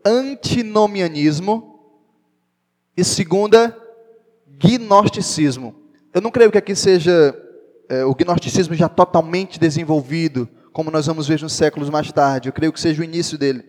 antinomianismo. 0.04 1.78
E 2.96 3.04
segunda, 3.04 3.76
gnosticismo. 4.46 5.74
Eu 6.12 6.20
não 6.20 6.30
creio 6.30 6.50
que 6.50 6.58
aqui 6.58 6.74
seja 6.74 7.36
é, 7.88 8.04
o 8.04 8.14
gnosticismo 8.14 8.74
já 8.74 8.88
totalmente 8.88 9.58
desenvolvido, 9.58 10.48
como 10.72 10.90
nós 10.90 11.06
vamos 11.06 11.28
ver 11.28 11.40
nos 11.40 11.52
séculos 11.52 11.90
mais 11.90 12.10
tarde. 12.10 12.48
Eu 12.48 12.52
creio 12.52 12.72
que 12.72 12.80
seja 12.80 13.00
o 13.00 13.04
início 13.04 13.38
dele. 13.38 13.64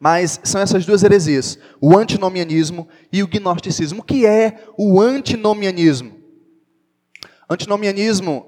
Mas 0.00 0.40
são 0.44 0.60
essas 0.60 0.86
duas 0.86 1.02
heresias, 1.02 1.58
o 1.80 1.96
antinomianismo 1.96 2.88
e 3.12 3.22
o 3.22 3.26
gnosticismo. 3.26 4.00
O 4.00 4.04
que 4.04 4.24
é 4.24 4.64
o 4.76 5.00
antinomianismo? 5.00 6.16
Antinomianismo 7.50 8.46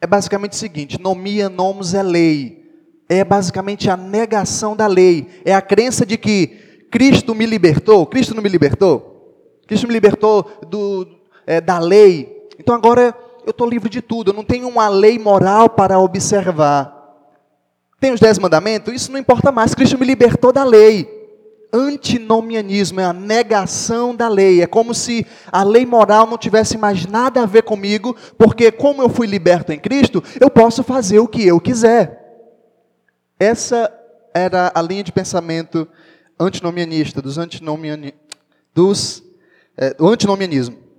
é 0.00 0.06
basicamente 0.06 0.52
o 0.52 0.56
seguinte: 0.56 1.00
nomia 1.00 1.48
nomos 1.48 1.94
é 1.94 2.02
lei. 2.02 2.60
É 3.08 3.24
basicamente 3.24 3.90
a 3.90 3.96
negação 3.96 4.76
da 4.76 4.86
lei. 4.86 5.26
É 5.44 5.52
a 5.52 5.60
crença 5.60 6.06
de 6.06 6.16
que 6.16 6.86
Cristo 6.90 7.34
me 7.34 7.46
libertou. 7.46 8.06
Cristo 8.06 8.34
não 8.34 8.42
me 8.42 8.48
libertou? 8.48 9.10
Cristo 9.66 9.86
me 9.86 9.92
libertou 9.92 10.48
do, 10.68 11.06
é, 11.46 11.60
da 11.60 11.78
lei, 11.78 12.39
então 12.60 12.74
agora 12.74 13.16
eu 13.44 13.50
estou 13.50 13.68
livre 13.68 13.88
de 13.88 14.02
tudo, 14.02 14.30
eu 14.30 14.34
não 14.34 14.44
tenho 14.44 14.68
uma 14.68 14.88
lei 14.88 15.18
moral 15.18 15.70
para 15.70 15.98
observar. 15.98 17.00
Tem 17.98 18.12
os 18.12 18.20
dez 18.20 18.38
mandamentos? 18.38 18.92
Isso 18.94 19.10
não 19.10 19.18
importa 19.18 19.50
mais. 19.50 19.74
Cristo 19.74 19.98
me 19.98 20.06
libertou 20.06 20.52
da 20.52 20.62
lei. 20.62 21.08
Antinomianismo 21.72 23.00
é 23.00 23.04
a 23.04 23.12
negação 23.12 24.14
da 24.14 24.28
lei. 24.28 24.62
É 24.62 24.66
como 24.66 24.94
se 24.94 25.26
a 25.50 25.62
lei 25.62 25.86
moral 25.86 26.26
não 26.26 26.36
tivesse 26.36 26.76
mais 26.76 27.06
nada 27.06 27.42
a 27.42 27.46
ver 27.46 27.62
comigo, 27.62 28.14
porque, 28.36 28.70
como 28.70 29.02
eu 29.02 29.08
fui 29.08 29.26
liberto 29.26 29.72
em 29.72 29.78
Cristo, 29.78 30.22
eu 30.40 30.50
posso 30.50 30.82
fazer 30.82 31.18
o 31.18 31.28
que 31.28 31.46
eu 31.46 31.60
quiser. 31.60 32.18
Essa 33.38 33.92
era 34.34 34.70
a 34.74 34.82
linha 34.82 35.02
de 35.02 35.12
pensamento 35.12 35.88
antinomianista, 36.38 37.22
dos 37.22 37.38
antinomiani, 37.38 38.14
dos, 38.74 39.22
é, 39.76 39.94
do 39.94 40.08
antinomianismo. 40.08 40.89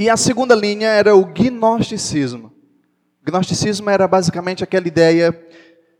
E 0.00 0.08
a 0.08 0.16
segunda 0.16 0.54
linha 0.54 0.88
era 0.88 1.14
o 1.14 1.26
gnosticismo. 1.26 2.50
O 3.20 3.30
gnosticismo 3.30 3.90
era 3.90 4.08
basicamente 4.08 4.64
aquela 4.64 4.88
ideia, 4.88 5.38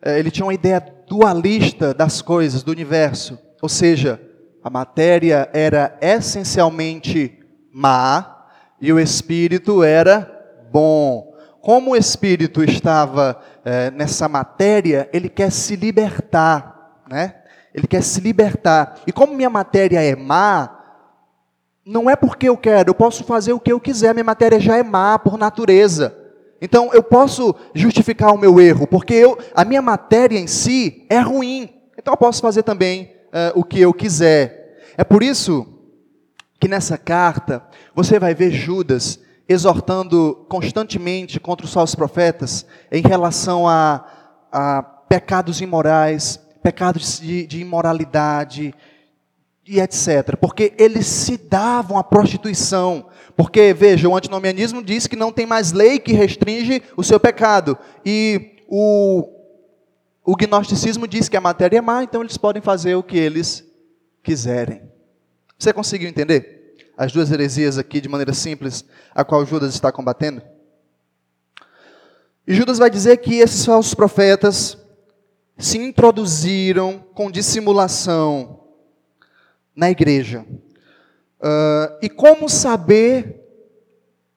eh, 0.00 0.18
ele 0.18 0.30
tinha 0.30 0.46
uma 0.46 0.54
ideia 0.54 0.80
dualista 1.06 1.92
das 1.92 2.22
coisas, 2.22 2.62
do 2.62 2.72
universo. 2.72 3.38
Ou 3.60 3.68
seja, 3.68 4.18
a 4.64 4.70
matéria 4.70 5.50
era 5.52 5.98
essencialmente 6.00 7.40
má 7.70 8.46
e 8.80 8.90
o 8.90 8.98
espírito 8.98 9.84
era 9.84 10.26
bom. 10.72 11.34
Como 11.60 11.90
o 11.90 11.96
espírito 11.96 12.64
estava 12.64 13.38
é, 13.62 13.90
nessa 13.90 14.26
matéria, 14.30 15.10
ele 15.12 15.28
quer 15.28 15.52
se 15.52 15.76
libertar, 15.76 17.02
né? 17.06 17.34
Ele 17.74 17.86
quer 17.86 18.02
se 18.02 18.18
libertar. 18.18 18.98
E 19.06 19.12
como 19.12 19.34
minha 19.34 19.50
matéria 19.50 20.00
é 20.02 20.16
má, 20.16 20.79
não 21.90 22.08
é 22.08 22.14
porque 22.14 22.48
eu 22.48 22.56
quero, 22.56 22.90
eu 22.90 22.94
posso 22.94 23.24
fazer 23.24 23.52
o 23.52 23.58
que 23.58 23.72
eu 23.72 23.80
quiser, 23.80 24.14
minha 24.14 24.22
matéria 24.22 24.60
já 24.60 24.76
é 24.76 24.82
má 24.82 25.18
por 25.18 25.36
natureza. 25.36 26.16
Então 26.62 26.90
eu 26.92 27.02
posso 27.02 27.52
justificar 27.74 28.32
o 28.32 28.38
meu 28.38 28.60
erro, 28.60 28.86
porque 28.86 29.12
eu, 29.12 29.36
a 29.52 29.64
minha 29.64 29.82
matéria 29.82 30.38
em 30.38 30.46
si 30.46 31.04
é 31.10 31.18
ruim. 31.18 31.68
Então 31.98 32.14
eu 32.14 32.16
posso 32.16 32.40
fazer 32.40 32.62
também 32.62 33.10
uh, 33.26 33.58
o 33.58 33.64
que 33.64 33.80
eu 33.80 33.92
quiser. 33.92 34.78
É 34.96 35.02
por 35.02 35.20
isso 35.20 35.66
que 36.60 36.68
nessa 36.68 36.96
carta 36.96 37.60
você 37.92 38.20
vai 38.20 38.36
ver 38.36 38.52
Judas 38.52 39.18
exortando 39.48 40.46
constantemente 40.48 41.40
contra 41.40 41.66
os 41.66 41.74
falsos 41.74 41.96
profetas 41.96 42.64
em 42.92 43.02
relação 43.02 43.66
a, 43.66 44.06
a 44.52 44.80
pecados 45.08 45.60
imorais, 45.60 46.38
pecados 46.62 47.18
de, 47.18 47.48
de 47.48 47.60
imoralidade, 47.60 48.72
e 49.70 49.80
etc. 49.80 50.36
Porque 50.40 50.74
eles 50.76 51.06
se 51.06 51.36
davam 51.36 51.96
à 51.96 52.02
prostituição. 52.02 53.06
Porque, 53.36 53.72
veja, 53.72 54.08
o 54.08 54.16
antinomianismo 54.16 54.82
diz 54.82 55.06
que 55.06 55.14
não 55.14 55.30
tem 55.30 55.46
mais 55.46 55.70
lei 55.70 56.00
que 56.00 56.12
restringe 56.12 56.82
o 56.96 57.04
seu 57.04 57.20
pecado. 57.20 57.78
E 58.04 58.64
o, 58.66 59.28
o 60.24 60.34
gnosticismo 60.34 61.06
diz 61.06 61.28
que 61.28 61.36
a 61.36 61.40
matéria 61.40 61.78
é 61.78 61.80
má, 61.80 62.02
então 62.02 62.20
eles 62.20 62.36
podem 62.36 62.60
fazer 62.60 62.96
o 62.96 63.02
que 63.02 63.16
eles 63.16 63.64
quiserem. 64.24 64.82
Você 65.56 65.72
conseguiu 65.72 66.08
entender 66.08 66.74
as 66.98 67.12
duas 67.12 67.30
heresias 67.30 67.78
aqui 67.78 68.00
de 68.00 68.08
maneira 68.08 68.34
simples, 68.34 68.84
a 69.14 69.24
qual 69.24 69.46
Judas 69.46 69.72
está 69.72 69.92
combatendo? 69.92 70.42
E 72.44 72.52
Judas 72.54 72.78
vai 72.78 72.90
dizer 72.90 73.18
que 73.18 73.36
esses 73.36 73.64
falsos 73.64 73.94
profetas 73.94 74.76
se 75.56 75.78
introduziram 75.78 77.04
com 77.14 77.30
dissimulação 77.30 78.59
na 79.74 79.90
igreja. 79.90 80.44
Uh, 81.40 81.96
e 82.02 82.08
como 82.08 82.48
saber 82.48 83.40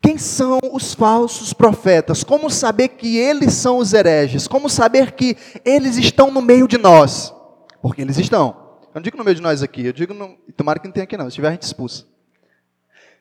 quem 0.02 0.17
são 0.17 0.60
os 0.74 0.93
falsos 0.93 1.54
profetas? 1.54 2.24
Como 2.24 2.50
saber 2.50 2.89
que 2.89 3.17
eles 3.17 3.54
são 3.54 3.78
os 3.78 3.93
hereges? 3.93 4.48
Como 4.48 4.69
saber 4.69 5.13
que 5.13 5.38
eles 5.63 5.98
estão 5.98 6.30
no 6.30 6.41
meio 6.41 6.67
de 6.67 6.78
nós? 6.78 7.34
Porque 7.82 8.02
eles 8.02 8.17
estão. 8.17 8.63
Eu 8.82 8.96
não 8.96 9.02
digo 9.02 9.17
no 9.17 9.24
meio 9.24 9.36
de 9.36 9.41
nós 9.41 9.63
aqui, 9.63 9.86
eu 9.86 9.93
digo, 9.93 10.13
no, 10.13 10.38
tomara 10.56 10.78
que 10.78 10.88
não 10.88 10.93
tenha 10.93 11.06
aqui 11.06 11.17
não, 11.17 11.30
se 11.30 11.36
tiver 11.36 11.48
a 11.48 11.52
gente 11.52 11.63
expulsa. 11.63 12.06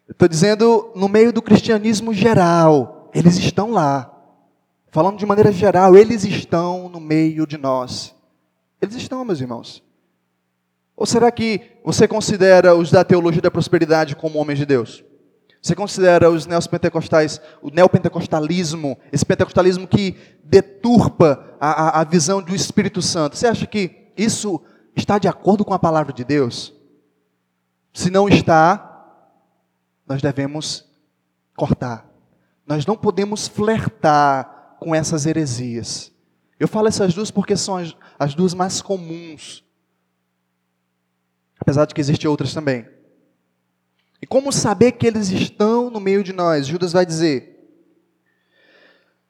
estou 0.09 0.29
dizendo 0.29 0.92
no 0.94 1.09
meio 1.09 1.33
do 1.33 1.40
cristianismo 1.40 2.12
geral, 2.12 3.11
eles 3.14 3.37
estão 3.38 3.70
lá. 3.70 4.12
Falando 4.90 5.16
de 5.16 5.25
maneira 5.25 5.51
geral, 5.51 5.96
eles 5.96 6.25
estão 6.25 6.88
no 6.88 7.01
meio 7.01 7.46
de 7.46 7.57
nós. 7.57 8.14
Eles 8.81 8.96
estão, 8.96 9.25
meus 9.25 9.40
irmãos. 9.40 9.83
Ou 10.96 11.07
será 11.07 11.31
que 11.31 11.61
você 11.85 12.07
considera 12.07 12.74
os 12.74 12.90
da 12.90 13.05
teologia 13.05 13.42
da 13.42 13.50
prosperidade 13.50 14.14
como 14.14 14.38
homens 14.38 14.59
de 14.59 14.66
Deus? 14.66 15.05
Você 15.61 15.74
considera 15.74 16.28
os 16.28 16.44
neopentecostais, 16.44 17.40
o 17.62 17.70
neopentecostalismo, 17.70 18.98
esse 19.12 19.24
pentecostalismo 19.24 19.87
que 19.87 20.16
deturpa 20.42 21.57
a, 21.61 21.98
a, 21.98 22.00
a 22.00 22.05
visão 22.05 22.42
do 22.42 22.55
Espírito 22.55 23.00
Santo? 23.00 23.37
Você 23.37 23.46
acha 23.46 23.66
que 23.66 24.12
isso 24.16 24.61
está 24.96 25.18
de 25.18 25.28
acordo 25.28 25.64
com 25.64 25.72
a 25.72 25.78
palavra 25.78 26.12
de 26.12 26.24
Deus? 26.24 26.74
Se 27.94 28.11
não 28.11 28.28
está, 28.28 28.92
nós 30.07 30.20
devemos 30.20 30.85
cortar. 31.57 32.11
Nós 32.66 32.85
não 32.85 32.96
podemos 32.96 33.46
flertar 33.46 34.76
com 34.81 34.94
essas 34.94 35.26
heresias. 35.26 36.11
Eu 36.59 36.66
falo 36.66 36.88
essas 36.88 37.14
duas 37.14 37.31
porque 37.31 37.57
são 37.57 37.76
as, 37.76 37.94
as 38.18 38.35
duas 38.35 38.52
mais 38.52 38.83
comuns 38.83 39.64
apesar 41.62 41.87
de 41.87 41.94
que 41.94 42.01
existem 42.01 42.29
outras 42.29 42.53
também. 42.53 42.85
E 44.20 44.27
como 44.27 44.53
saber 44.53 44.92
que 44.92 45.07
eles 45.07 45.31
estão 45.31 45.90
no 45.90 46.01
meio 46.01 46.22
de 46.22 46.33
nós? 46.33 46.66
Judas 46.66 46.92
vai 46.92 47.07
dizer: 47.07 47.57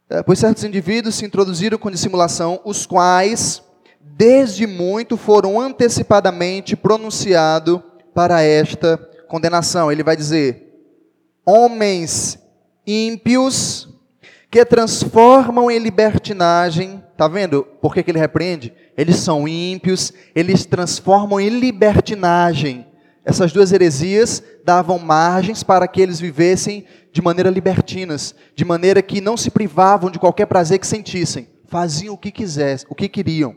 é, 0.09 0.23
Pois 0.23 0.39
certos 0.39 0.65
indivíduos 0.65 1.15
se 1.15 1.27
introduziram 1.27 1.79
com 1.79 1.91
dissimulação, 1.91 2.61
os 2.65 2.87
quais, 2.87 3.63
desde 4.01 4.67
muito, 4.67 5.17
foram 5.17 5.61
antecipadamente 5.61 6.75
pronunciados 6.75 7.81
para 8.15 8.43
esta 8.43 8.97
condenação. 9.29 9.93
Ele 9.93 10.03
vai 10.03 10.17
dizer: 10.17 10.75
Homens 11.45 12.39
ímpios 12.87 13.89
que 14.51 14.65
transformam 14.65 15.71
em 15.71 15.79
libertinagem, 15.79 17.03
tá 17.29 17.35
vendo 17.35 17.65
por 17.81 17.95
que, 17.95 18.03
que 18.03 18.11
ele 18.11 18.19
repreende? 18.19 18.73
eles 18.97 19.17
são 19.17 19.49
ímpios, 19.49 20.13
eles 20.35 20.65
transformam 20.65 21.41
em 21.41 21.49
libertinagem. 21.49 22.87
Essas 23.25 23.53
duas 23.53 23.73
heresias 23.73 24.43
davam 24.65 24.99
margens 24.99 25.63
para 25.63 25.87
que 25.87 26.01
eles 26.01 26.19
vivessem 26.21 26.85
de 27.13 27.23
maneira 27.23 27.51
libertinas, 27.51 28.35
de 28.55 28.65
maneira 28.65 29.01
que 29.01 29.21
não 29.21 29.37
se 29.37 29.51
privavam 29.51 30.11
de 30.11 30.19
qualquer 30.19 30.47
prazer 30.47 30.79
que 30.79 30.87
sentissem, 30.87 31.49
faziam 31.67 32.15
o 32.15 32.19
que 32.19 32.31
quisessem, 32.31 32.87
o 32.91 32.95
que 32.95 33.09
queriam. 33.09 33.57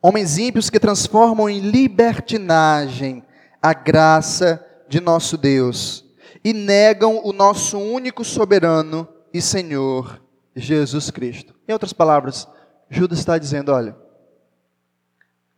Homens 0.00 0.38
ímpios 0.38 0.70
que 0.70 0.80
transformam 0.80 1.48
em 1.48 1.60
libertinagem 1.60 3.22
a 3.60 3.72
graça 3.72 4.64
de 4.88 5.00
nosso 5.00 5.36
Deus 5.36 6.04
e 6.42 6.52
negam 6.52 7.20
o 7.22 7.32
nosso 7.32 7.78
único 7.78 8.24
soberano 8.24 9.06
e 9.32 9.40
Senhor 9.40 10.20
Jesus 10.54 11.10
Cristo. 11.10 11.54
Em 11.66 11.72
outras 11.72 11.92
palavras, 11.92 12.46
Judas 12.90 13.18
está 13.18 13.38
dizendo: 13.38 13.72
olha, 13.72 13.96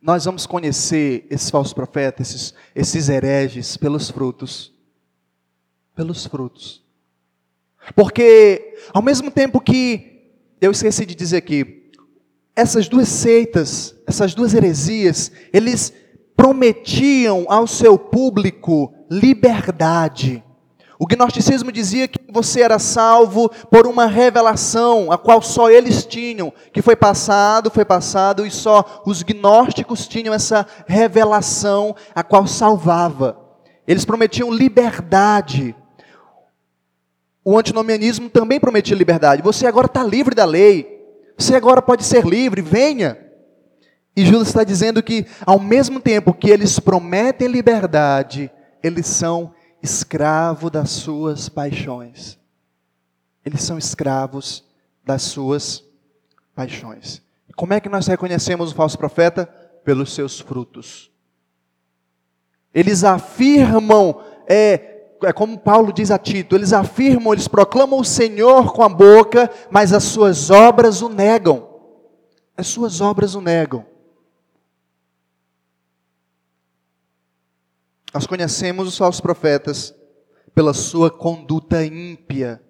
nós 0.01 0.25
vamos 0.25 0.45
conhecer 0.45 1.25
esses 1.29 1.49
falsos 1.49 1.73
profetas, 1.73 2.29
esses, 2.29 2.53
esses 2.75 3.09
hereges, 3.09 3.75
pelos 3.75 4.09
frutos. 4.09 4.71
Pelos 5.95 6.25
frutos. 6.27 6.85
Porque, 7.95 8.77
ao 8.93 9.01
mesmo 9.01 9.31
tempo 9.31 9.59
que, 9.59 10.31
eu 10.61 10.71
esqueci 10.71 11.05
de 11.05 11.15
dizer 11.15 11.37
aqui, 11.37 11.91
essas 12.55 12.87
duas 12.87 13.09
seitas, 13.09 13.95
essas 14.07 14.33
duas 14.33 14.53
heresias, 14.53 15.31
eles 15.51 15.91
prometiam 16.35 17.45
ao 17.49 17.65
seu 17.65 17.97
público 17.97 18.93
liberdade. 19.09 20.43
O 20.97 21.05
gnosticismo 21.05 21.71
dizia 21.71 22.07
que 22.07 22.19
você 22.31 22.61
era 22.61 22.79
salvo 22.79 23.49
por 23.69 23.85
uma 23.85 24.05
revelação, 24.05 25.11
a 25.11 25.17
qual 25.17 25.41
só 25.41 25.69
eles 25.69 26.05
tinham, 26.05 26.53
que 26.71 26.81
foi 26.81 26.95
passado, 26.95 27.69
foi 27.69 27.83
passado, 27.83 28.45
e 28.45 28.51
só 28.51 29.03
os 29.05 29.21
gnósticos 29.21 30.07
tinham 30.07 30.33
essa 30.33 30.65
revelação, 30.87 31.95
a 32.13 32.23
qual 32.23 32.47
salvava. 32.47 33.37
Eles 33.87 34.05
prometiam 34.05 34.51
liberdade. 34.51 35.75
O 37.43 37.57
antinomianismo 37.57 38.29
também 38.29 38.59
prometia 38.59 38.95
liberdade. 38.95 39.41
Você 39.41 39.67
agora 39.67 39.85
está 39.87 40.03
livre 40.03 40.33
da 40.33 40.45
lei. 40.45 40.95
Você 41.37 41.55
agora 41.55 41.81
pode 41.81 42.03
ser 42.03 42.25
livre, 42.25 42.61
venha. 42.61 43.17
E 44.15 44.25
Judas 44.25 44.47
está 44.47 44.63
dizendo 44.63 45.03
que, 45.03 45.25
ao 45.45 45.59
mesmo 45.59 45.99
tempo 45.99 46.33
que 46.33 46.49
eles 46.49 46.79
prometem 46.79 47.49
liberdade, 47.49 48.49
eles 48.81 49.05
são 49.07 49.53
escravo 49.85 50.69
das 50.69 50.89
suas 50.89 51.47
paixões. 51.47 52.37
Eles 53.45 53.61
são 53.61 53.77
escravos 53.77 54.63
das 55.05 55.21
suas 55.21 55.83
paixões. 56.53 57.21
Como 57.55 57.73
é 57.73 57.79
que 57.79 57.87
nós 57.87 58.07
reconhecemos 58.07 58.71
o 58.71 58.75
falso 58.75 58.97
profeta? 58.97 59.45
Pelos 59.85 60.13
seus 60.13 60.39
frutos. 60.39 61.11
Eles 62.73 63.03
afirmam, 63.03 64.19
é, 64.47 65.13
é 65.23 65.31
como 65.31 65.57
Paulo 65.57 65.93
diz 65.93 66.09
a 66.09 66.17
Tito, 66.17 66.55
eles 66.55 66.73
afirmam, 66.73 67.31
eles 67.31 67.47
proclamam 67.47 67.99
o 67.99 68.03
Senhor 68.03 68.73
com 68.73 68.81
a 68.81 68.89
boca, 68.89 69.49
mas 69.69 69.93
as 69.93 70.03
suas 70.03 70.49
obras 70.49 71.01
o 71.01 71.07
negam. 71.07 71.69
As 72.57 72.67
suas 72.67 72.99
obras 72.99 73.35
o 73.35 73.41
negam. 73.41 73.85
Nós 78.15 78.25
conhecemos 78.25 78.87
os 78.87 78.97
falsos 78.97 79.19
profetas 79.19 79.93
pela 80.53 80.73
sua 80.73 81.11
conduta 81.11 81.83
ímpia, 81.83 82.63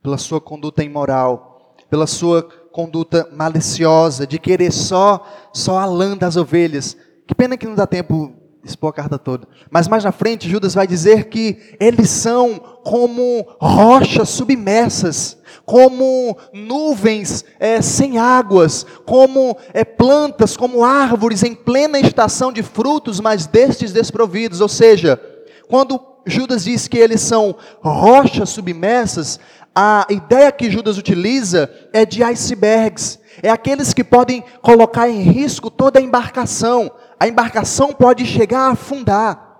pela 0.00 0.16
sua 0.16 0.40
conduta 0.40 0.84
imoral, 0.84 1.74
pela 1.90 2.06
sua 2.06 2.40
conduta 2.70 3.28
maliciosa, 3.32 4.24
de 4.24 4.38
querer 4.38 4.70
só, 4.70 5.26
só 5.52 5.80
a 5.80 5.86
lã 5.86 6.16
das 6.16 6.36
ovelhas. 6.36 6.96
Que 7.26 7.34
pena 7.34 7.56
que 7.56 7.66
não 7.66 7.74
dá 7.74 7.84
tempo 7.84 8.32
expor 8.64 8.90
a 8.90 8.92
carta 8.92 9.18
toda. 9.18 9.46
Mas 9.70 9.88
mais 9.88 10.04
na 10.04 10.12
frente, 10.12 10.48
Judas 10.48 10.74
vai 10.74 10.86
dizer 10.86 11.28
que 11.28 11.76
eles 11.80 12.08
são 12.10 12.58
como 12.84 13.46
rochas 13.60 14.28
submersas, 14.28 15.36
como 15.64 16.36
nuvens 16.52 17.44
é, 17.58 17.82
sem 17.82 18.18
águas, 18.18 18.86
como 19.04 19.56
é, 19.72 19.84
plantas, 19.84 20.56
como 20.56 20.84
árvores 20.84 21.42
em 21.42 21.54
plena 21.54 21.98
estação 21.98 22.52
de 22.52 22.62
frutos, 22.62 23.20
mas 23.20 23.46
destes 23.46 23.92
desprovidos. 23.92 24.60
Ou 24.60 24.68
seja, 24.68 25.20
quando 25.68 26.00
Judas 26.24 26.64
diz 26.64 26.86
que 26.86 26.98
eles 26.98 27.20
são 27.20 27.56
rochas 27.80 28.50
submersas, 28.50 29.40
a 29.74 30.06
ideia 30.10 30.52
que 30.52 30.70
Judas 30.70 30.98
utiliza 30.98 31.70
é 31.92 32.04
de 32.04 32.22
icebergs, 32.22 33.18
é 33.40 33.48
aqueles 33.48 33.94
que 33.94 34.02
podem 34.02 34.44
colocar 34.60 35.08
em 35.08 35.22
risco 35.22 35.70
toda 35.70 35.98
a 35.98 36.02
embarcação. 36.02 36.90
A 37.18 37.28
embarcação 37.28 37.92
pode 37.92 38.26
chegar 38.26 38.68
a 38.68 38.72
afundar. 38.72 39.50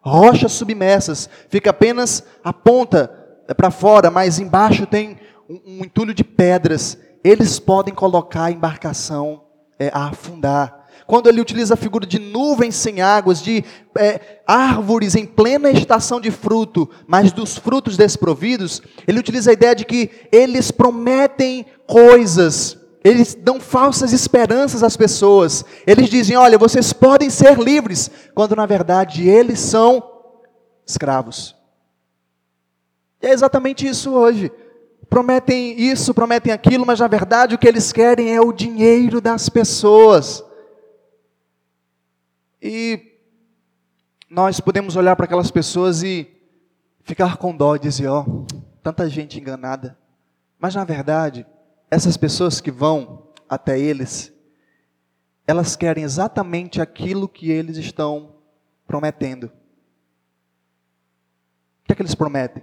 Rochas 0.00 0.52
submersas, 0.52 1.28
fica 1.48 1.70
apenas 1.70 2.22
a 2.42 2.52
ponta 2.52 3.12
é, 3.48 3.52
para 3.52 3.70
fora, 3.70 4.10
mas 4.10 4.38
embaixo 4.38 4.86
tem 4.86 5.18
um, 5.48 5.60
um, 5.66 5.84
entulho 5.84 6.14
de 6.14 6.22
pedras. 6.22 6.96
Eles 7.22 7.58
podem 7.58 7.92
colocar 7.92 8.44
a 8.44 8.50
embarcação 8.50 9.42
é, 9.78 9.90
a 9.92 10.06
afundar. 10.06 10.86
Quando 11.06 11.28
ele 11.28 11.40
utiliza 11.40 11.74
a 11.74 11.76
figura 11.76 12.06
de 12.06 12.18
nuvens 12.18 12.74
sem 12.76 13.00
águas, 13.00 13.42
de 13.42 13.64
é, 13.96 14.40
árvores 14.46 15.14
em 15.14 15.24
plena 15.24 15.70
estação 15.70 16.20
de 16.20 16.30
fruto, 16.30 16.88
mas 17.06 17.32
dos 17.32 17.56
frutos 17.56 17.96
desprovidos, 17.96 18.82
ele 19.06 19.18
utiliza 19.18 19.50
a 19.50 19.54
ideia 19.54 19.74
de 19.74 19.84
que 19.84 20.10
eles 20.30 20.70
prometem 20.70 21.64
coisas 21.86 22.76
eles 23.02 23.34
dão 23.34 23.60
falsas 23.60 24.12
esperanças 24.12 24.82
às 24.82 24.96
pessoas. 24.96 25.64
Eles 25.86 26.08
dizem: 26.08 26.36
olha, 26.36 26.58
vocês 26.58 26.92
podem 26.92 27.30
ser 27.30 27.58
livres, 27.58 28.10
quando 28.34 28.56
na 28.56 28.66
verdade 28.66 29.28
eles 29.28 29.60
são 29.60 30.02
escravos. 30.86 31.56
E 33.22 33.26
é 33.26 33.32
exatamente 33.32 33.86
isso 33.86 34.12
hoje. 34.12 34.50
Prometem 35.08 35.80
isso, 35.80 36.12
prometem 36.12 36.52
aquilo, 36.52 36.84
mas 36.84 37.00
na 37.00 37.08
verdade 37.08 37.54
o 37.54 37.58
que 37.58 37.66
eles 37.66 37.92
querem 37.92 38.34
é 38.34 38.40
o 38.40 38.52
dinheiro 38.52 39.20
das 39.20 39.48
pessoas. 39.48 40.44
E 42.60 43.00
nós 44.28 44.60
podemos 44.60 44.96
olhar 44.96 45.16
para 45.16 45.24
aquelas 45.24 45.50
pessoas 45.50 46.02
e 46.02 46.28
ficar 47.02 47.36
com 47.36 47.56
dó 47.56 47.76
e 47.76 47.78
dizer: 47.78 48.08
ó, 48.08 48.24
oh, 48.26 48.46
tanta 48.82 49.08
gente 49.08 49.38
enganada. 49.40 49.96
Mas 50.58 50.74
na 50.74 50.84
verdade, 50.84 51.46
essas 51.90 52.16
pessoas 52.16 52.60
que 52.60 52.70
vão 52.70 53.28
até 53.48 53.78
eles, 53.78 54.32
elas 55.46 55.76
querem 55.76 56.04
exatamente 56.04 56.80
aquilo 56.80 57.28
que 57.28 57.50
eles 57.50 57.76
estão 57.76 58.34
prometendo. 58.86 59.44
O 59.44 59.50
que 61.86 61.92
é 61.92 61.94
que 61.94 62.02
eles 62.02 62.14
prometem? 62.14 62.62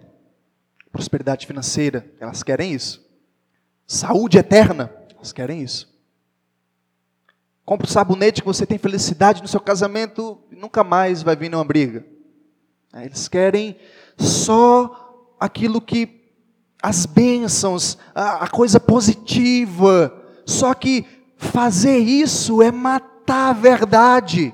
Prosperidade 0.92 1.48
financeira, 1.48 2.10
elas 2.20 2.44
querem 2.44 2.74
isso. 2.74 3.04
Saúde 3.88 4.38
eterna, 4.38 4.94
elas 5.16 5.34
querem 5.34 5.62
isso. 5.62 5.94
Compre 7.66 7.88
o 7.88 7.92
sabonete 7.92 8.42
que 8.42 8.48
você 8.48 8.66
tem 8.66 8.78
felicidade 8.78 9.42
no 9.42 9.48
seu 9.48 9.60
casamento 9.60 10.40
e 10.52 10.56
nunca 10.56 10.84
mais 10.84 11.24
vai 11.24 11.36
vir 11.36 11.50
numa 11.50 11.66
briga. 11.66 12.06
Eles 12.94 13.28
querem 13.28 13.78
só 14.18 15.36
aquilo 15.40 15.82
que 15.82 16.25
as 16.86 17.08
bênçãos, 17.08 17.98
a, 18.14 18.44
a 18.44 18.48
coisa 18.48 18.80
positiva. 18.80 20.14
Só 20.46 20.72
que 20.76 21.04
fazer 21.36 21.98
isso 21.98 22.62
é 22.62 22.72
matar 22.72 23.50
a 23.50 23.54
verdade, 23.54 24.54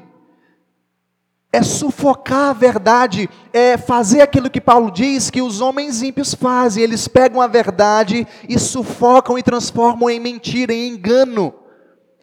é 1.52 1.62
sufocar 1.62 2.52
a 2.52 2.54
verdade, 2.54 3.30
é 3.52 3.78
fazer 3.78 4.22
aquilo 4.22 4.50
que 4.50 4.62
Paulo 4.62 4.90
diz 4.90 5.30
que 5.30 5.42
os 5.42 5.60
homens 5.60 6.02
ímpios 6.02 6.34
fazem. 6.34 6.82
Eles 6.82 7.06
pegam 7.06 7.42
a 7.42 7.48
verdade 7.48 8.26
e 8.48 8.58
sufocam 8.58 9.38
e 9.38 9.44
transformam 9.44 10.10
em 10.10 10.18
mentira, 10.18 10.72
em 10.72 10.88
engano. 10.88 11.54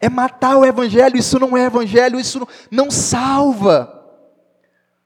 É 0.01 0.09
matar 0.09 0.57
o 0.57 0.65
evangelho, 0.65 1.17
isso 1.17 1.37
não 1.37 1.55
é 1.55 1.65
evangelho, 1.65 2.19
isso 2.19 2.47
não 2.71 2.89
salva. 2.89 3.95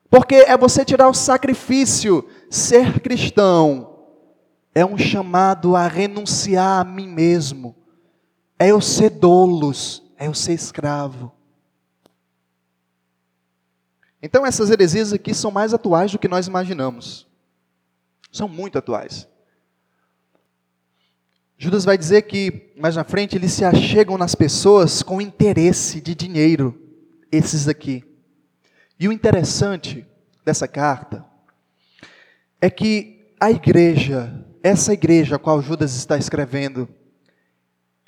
Porque 0.09 0.35
é 0.35 0.55
você 0.55 0.85
tirar 0.85 1.09
o 1.09 1.13
sacrifício. 1.13 2.25
Ser 2.49 3.01
cristão 3.01 3.92
é 4.75 4.85
um 4.85 4.97
chamado 4.97 5.75
a 5.75 5.87
renunciar 5.87 6.81
a 6.81 6.83
mim 6.83 7.07
mesmo, 7.07 7.75
é 8.57 8.69
eu 8.69 8.81
ser 8.81 9.09
dolos, 9.09 10.03
é 10.17 10.27
eu 10.27 10.33
ser 10.33 10.53
escravo. 10.53 11.31
Então 14.21 14.45
essas 14.45 14.69
heresias 14.69 15.11
aqui 15.11 15.33
são 15.33 15.51
mais 15.51 15.73
atuais 15.73 16.11
do 16.11 16.17
que 16.17 16.27
nós 16.27 16.47
imaginamos. 16.47 17.27
São 18.31 18.47
muito 18.47 18.77
atuais. 18.77 19.27
Judas 21.57 21.85
vai 21.85 21.97
dizer 21.97 22.23
que, 22.23 22.73
mais 22.75 22.95
na 22.95 23.03
frente, 23.03 23.35
eles 23.35 23.53
se 23.53 23.63
achegam 23.63 24.17
nas 24.17 24.33
pessoas 24.33 25.03
com 25.03 25.21
interesse 25.21 26.01
de 26.01 26.15
dinheiro, 26.15 26.77
esses 27.31 27.67
aqui. 27.67 28.03
E 28.99 29.07
o 29.07 29.11
interessante 29.11 30.05
dessa 30.43 30.67
carta 30.67 31.25
é 32.59 32.69
que 32.69 33.33
a 33.39 33.51
igreja 33.51 34.42
essa 34.63 34.93
igreja 34.93 35.35
a 35.35 35.39
qual 35.39 35.61
Judas 35.61 35.93
está 35.93 36.17
escrevendo, 36.17 36.87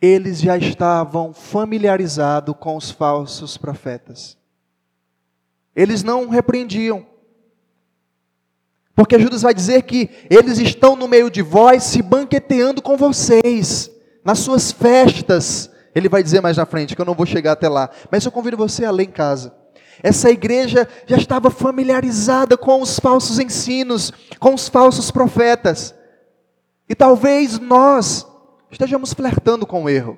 eles 0.02 0.40
já 0.40 0.58
estavam 0.58 1.34
familiarizados 1.34 2.56
com 2.58 2.78
os 2.78 2.90
falsos 2.90 3.58
profetas. 3.58 4.38
Eles 5.76 6.02
não 6.02 6.30
repreendiam. 6.30 7.06
Porque 8.96 9.20
Judas 9.20 9.42
vai 9.42 9.54
dizer 9.54 9.82
que 9.82 10.10
eles 10.30 10.58
estão 10.58 10.96
no 10.96 11.08
meio 11.08 11.30
de 11.30 11.42
vós 11.42 11.84
se 11.84 12.02
banqueteando 12.02 12.82
com 12.82 12.96
vocês, 12.96 13.92
nas 14.24 14.40
suas 14.40 14.72
festas. 14.72 15.70
Ele 15.94 16.08
vai 16.08 16.24
dizer 16.24 16.40
mais 16.40 16.56
na 16.56 16.66
frente, 16.66 16.96
que 16.96 17.02
eu 17.02 17.06
não 17.06 17.14
vou 17.14 17.26
chegar 17.26 17.54
até 17.54 17.68
lá. 17.68 17.90
Mas 18.10 18.24
eu 18.24 18.32
convido 18.32 18.56
você 18.56 18.86
a 18.86 18.92
ler 18.92 19.04
em 19.04 19.12
casa. 19.12 19.54
Essa 20.02 20.30
igreja 20.30 20.88
já 21.06 21.18
estava 21.18 21.50
familiarizada 21.50 22.56
com 22.58 22.82
os 22.82 23.00
falsos 23.00 23.40
ensinos, 23.40 24.14
com 24.40 24.54
os 24.54 24.70
falsos 24.70 25.12
profetas. 25.12 25.95
E 26.88 26.94
talvez 26.96 27.60
nós 27.60 28.28
estejamos 28.70 29.14
flertando 29.14 29.66
com 29.66 29.84
o 29.84 29.90
erro. 29.90 30.18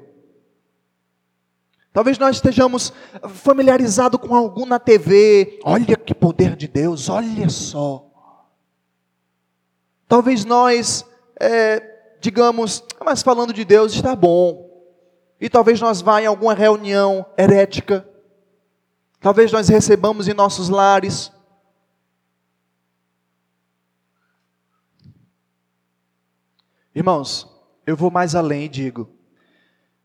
Talvez 1.93 2.19
nós 2.19 2.35
estejamos 2.35 2.93
familiarizados 3.27 4.19
com 4.19 4.35
algum 4.35 4.65
na 4.65 4.77
TV. 4.77 5.59
Olha 5.63 5.95
que 5.95 6.13
poder 6.13 6.55
de 6.55 6.67
Deus, 6.67 7.09
olha 7.09 7.49
só. 7.49 8.05
Talvez 10.07 10.45
nós, 10.45 11.05
é, 11.39 11.81
digamos, 12.21 12.83
mas 13.03 13.21
falando 13.23 13.51
de 13.51 13.65
Deus 13.65 13.93
está 13.93 14.15
bom. 14.15 14.67
E 15.39 15.49
talvez 15.49 15.81
nós 15.81 16.01
vá 16.01 16.21
em 16.21 16.25
alguma 16.25 16.53
reunião 16.53 17.25
herética. 17.37 18.07
Talvez 19.19 19.51
nós 19.51 19.67
recebamos 19.67 20.27
em 20.27 20.33
nossos 20.33 20.69
lares 20.69 21.31
Irmãos, 26.97 27.47
eu 27.85 27.95
vou 27.95 28.09
mais 28.09 28.33
além 28.33 28.63
e 28.63 28.67
digo 28.67 29.07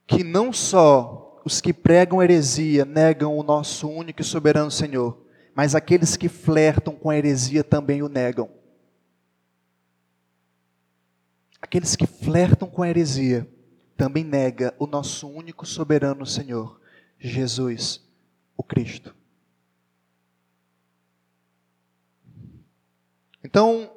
que 0.07 0.23
não 0.23 0.53
só 0.53 1.41
os 1.43 1.59
que 1.59 1.73
pregam 1.73 2.23
heresia 2.23 2.85
negam 2.85 3.35
o 3.35 3.43
nosso 3.43 3.89
único 3.89 4.21
e 4.21 4.25
soberano 4.25 4.71
Senhor, 4.71 5.19
mas 5.55 5.75
aqueles 5.75 6.19
que 6.19 6.29
flertam 6.29 6.95
com 6.95 7.09
a 7.09 7.17
heresia 7.17 7.65
também 7.65 8.03
o 8.03 8.11
negam. 8.11 8.51
Aqueles 11.63 11.97
que 11.97 12.07
flertam 12.07 12.69
com 12.69 12.83
a 12.83 12.91
heresia 12.91 13.51
também 13.97 14.23
nega 14.23 14.75
o 14.79 14.87
nosso 14.87 15.27
único 15.31 15.65
soberano 15.65 16.27
Senhor, 16.27 16.79
Jesus, 17.19 18.07
o 18.55 18.63
Cristo. 18.63 19.17
Então, 23.43 23.91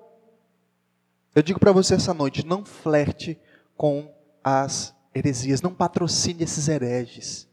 eu 1.35 1.43
digo 1.43 1.59
para 1.59 1.73
você 1.73 1.95
essa 1.95 2.13
noite: 2.13 2.45
não 2.45 2.63
flerte 2.63 3.37
com 3.75 4.09
as 4.43 4.95
heresias, 5.13 5.61
não 5.61 5.73
patrocine 5.73 6.43
esses 6.43 6.67
hereges. 6.67 7.47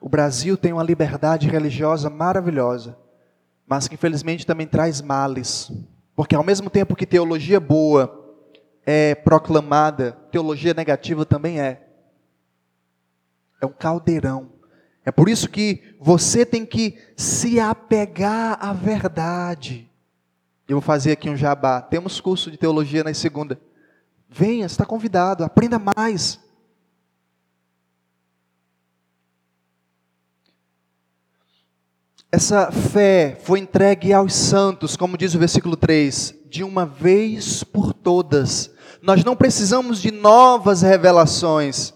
O 0.00 0.08
Brasil 0.08 0.56
tem 0.56 0.72
uma 0.72 0.82
liberdade 0.82 1.48
religiosa 1.48 2.10
maravilhosa, 2.10 2.98
mas 3.64 3.86
que 3.86 3.94
infelizmente 3.94 4.44
também 4.44 4.66
traz 4.66 5.00
males. 5.00 5.70
Porque 6.16 6.34
ao 6.34 6.42
mesmo 6.42 6.68
tempo 6.68 6.96
que 6.96 7.06
teologia 7.06 7.60
boa 7.60 8.18
é 8.84 9.14
proclamada, 9.14 10.12
teologia 10.32 10.74
negativa 10.74 11.24
também 11.24 11.60
é. 11.60 11.86
É 13.60 13.66
um 13.66 13.72
caldeirão. 13.72 14.50
É 15.04 15.12
por 15.12 15.28
isso 15.28 15.48
que 15.48 15.96
você 16.00 16.44
tem 16.44 16.66
que 16.66 16.98
se 17.16 17.60
apegar 17.60 18.58
à 18.60 18.72
verdade. 18.72 19.88
Eu 20.72 20.76
vou 20.76 20.82
fazer 20.82 21.12
aqui 21.12 21.28
um 21.28 21.36
jabá. 21.36 21.80
Temos 21.80 22.20
curso 22.20 22.50
de 22.50 22.56
teologia 22.56 23.04
na 23.04 23.12
segunda. 23.12 23.60
Venha, 24.28 24.66
está 24.66 24.86
convidado, 24.86 25.44
aprenda 25.44 25.78
mais. 25.78 26.40
essa 32.34 32.72
fé 32.72 33.38
foi 33.42 33.58
entregue 33.58 34.10
aos 34.10 34.32
santos, 34.32 34.96
como 34.96 35.18
diz 35.18 35.34
o 35.34 35.38
versículo 35.38 35.76
3, 35.76 36.34
de 36.48 36.64
uma 36.64 36.86
vez 36.86 37.62
por 37.62 37.92
todas. 37.92 38.70
Nós 39.02 39.22
não 39.22 39.36
precisamos 39.36 40.00
de 40.00 40.10
novas 40.10 40.80
revelações. 40.80 41.92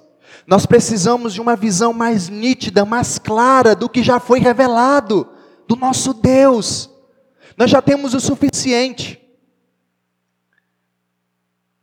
Nós 0.47 0.66
precisamos 0.66 1.33
de 1.33 1.41
uma 1.41 1.57
visão 1.57 1.95
mais 1.95 2.29
nítida, 2.29 2.85
mais 2.85 3.18
clara 3.18 3.74
do 3.74 3.89
que 3.89 4.03
já 4.03 4.20
foi 4.20 4.39
revelado, 4.39 5.27
do 5.66 5.74
nosso 5.74 6.12
Deus. 6.12 6.91
Nós 7.57 7.71
já 7.71 7.81
temos 7.81 8.13
o 8.15 8.21
suficiente. 8.21 9.21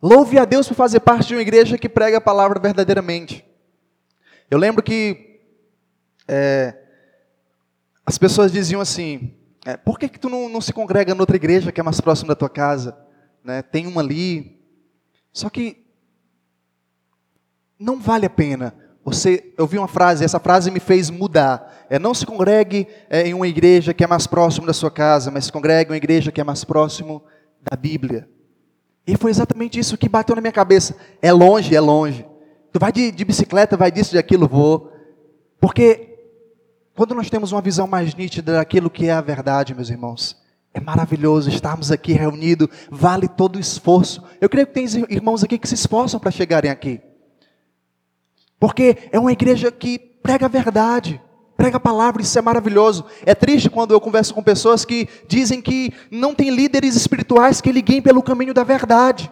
Louve 0.01 0.37
a 0.37 0.45
Deus 0.45 0.67
por 0.67 0.75
fazer 0.75 0.99
parte 0.99 1.29
de 1.29 1.35
uma 1.35 1.41
igreja 1.41 1.77
que 1.77 1.89
prega 1.89 2.17
a 2.17 2.21
palavra 2.21 2.59
verdadeiramente. 2.59 3.45
Eu 4.51 4.59
lembro 4.59 4.83
que 4.83 5.39
é, 6.27 6.77
as 8.05 8.17
pessoas 8.17 8.51
diziam 8.51 8.81
assim: 8.81 9.33
é, 9.65 9.77
por 9.77 9.97
que, 9.97 10.09
que 10.09 10.19
tu 10.19 10.29
não, 10.29 10.49
não, 10.49 10.61
se 10.61 10.73
congrega 10.73 11.15
noutra 11.15 11.37
igreja 11.37 11.71
que 11.71 11.79
é 11.79 11.83
mais 11.83 11.99
próxima 12.01 12.29
da 12.29 12.35
tua 12.35 12.49
casa? 12.49 12.97
Né? 13.43 13.61
Tem 13.61 13.87
uma 13.87 14.01
ali. 14.01 14.61
Só 15.31 15.49
que 15.49 15.85
não 17.79 17.99
vale 17.99 18.25
a 18.25 18.29
pena. 18.29 18.75
Você, 19.05 19.53
eu 19.57 19.67
vi 19.67 19.77
uma 19.77 19.87
frase, 19.87 20.23
essa 20.23 20.39
frase 20.39 20.71
me 20.71 20.79
fez 20.79 21.09
mudar. 21.09 21.85
É 21.89 21.99
não 21.99 22.13
se 22.13 22.25
congregue 22.25 22.87
é, 23.09 23.27
em 23.27 23.33
uma 23.33 23.47
igreja 23.47 23.93
que 23.93 24.03
é 24.03 24.07
mais 24.07 24.25
próximo 24.25 24.65
da 24.65 24.73
sua 24.73 24.89
casa, 24.89 25.29
mas 25.29 25.45
se 25.45 25.51
congregue 25.51 25.89
em 25.89 25.93
uma 25.93 25.97
igreja 25.97 26.31
que 26.31 26.39
é 26.39 26.43
mais 26.43 26.63
próximo 26.63 27.21
da 27.61 27.75
Bíblia. 27.75 28.27
E 29.05 29.17
foi 29.17 29.31
exatamente 29.31 29.77
isso 29.77 29.97
que 29.97 30.07
bateu 30.07 30.35
na 30.35 30.41
minha 30.41 30.53
cabeça. 30.53 30.95
É 31.21 31.31
longe, 31.33 31.75
é 31.75 31.79
longe. 31.81 32.25
Tu 32.71 32.79
vai 32.79 32.91
de, 32.91 33.11
de 33.11 33.25
bicicleta, 33.25 33.75
vai 33.75 33.91
disso, 33.91 34.11
de 34.11 34.17
aquilo, 34.17 34.47
vou. 34.47 34.91
Porque 35.59 36.17
quando 36.95 37.13
nós 37.13 37.29
temos 37.29 37.51
uma 37.51 37.61
visão 37.61 37.85
mais 37.85 38.15
nítida 38.15 38.53
daquilo 38.53 38.89
que 38.89 39.07
é 39.07 39.11
a 39.11 39.21
verdade, 39.21 39.75
meus 39.75 39.89
irmãos, 39.89 40.41
é 40.73 40.79
maravilhoso 40.79 41.49
estarmos 41.49 41.91
aqui 41.91 42.13
reunidos, 42.13 42.67
vale 42.89 43.27
todo 43.27 43.57
o 43.57 43.59
esforço. 43.59 44.23
Eu 44.39 44.49
creio 44.49 44.65
que 44.65 44.73
tem 44.73 44.85
irmãos 45.09 45.43
aqui 45.43 45.57
que 45.59 45.67
se 45.67 45.75
esforçam 45.75 46.19
para 46.19 46.31
chegarem 46.31 46.71
aqui. 46.71 47.01
Porque 48.63 49.09
é 49.11 49.19
uma 49.19 49.33
igreja 49.33 49.69
que 49.69 49.99
prega 49.99 50.45
a 50.45 50.47
verdade, 50.47 51.21
prega 51.57 51.75
a 51.75 51.81
palavra, 51.81 52.21
isso 52.21 52.39
é 52.39 52.41
maravilhoso. 52.41 53.03
É 53.25 53.35
triste 53.35 53.69
quando 53.69 53.91
eu 53.91 53.99
converso 53.99 54.33
com 54.33 54.41
pessoas 54.41 54.85
que 54.85 55.09
dizem 55.27 55.61
que 55.61 55.91
não 56.09 56.33
tem 56.33 56.49
líderes 56.49 56.95
espirituais 56.95 57.59
que 57.59 57.73
liguem 57.73 58.01
pelo 58.01 58.23
caminho 58.23 58.53
da 58.53 58.63
verdade. 58.63 59.29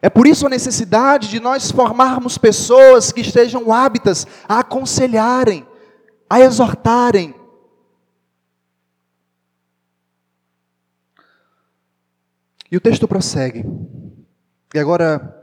É 0.00 0.08
por 0.08 0.26
isso 0.26 0.46
a 0.46 0.48
necessidade 0.48 1.28
de 1.28 1.38
nós 1.40 1.70
formarmos 1.70 2.38
pessoas 2.38 3.12
que 3.12 3.20
estejam 3.20 3.70
hábitas 3.70 4.26
a 4.48 4.60
aconselharem, 4.60 5.66
a 6.30 6.40
exortarem. 6.40 7.34
E 12.72 12.78
o 12.78 12.80
texto 12.80 13.06
prossegue. 13.06 13.62
E 14.74 14.78
agora 14.78 15.39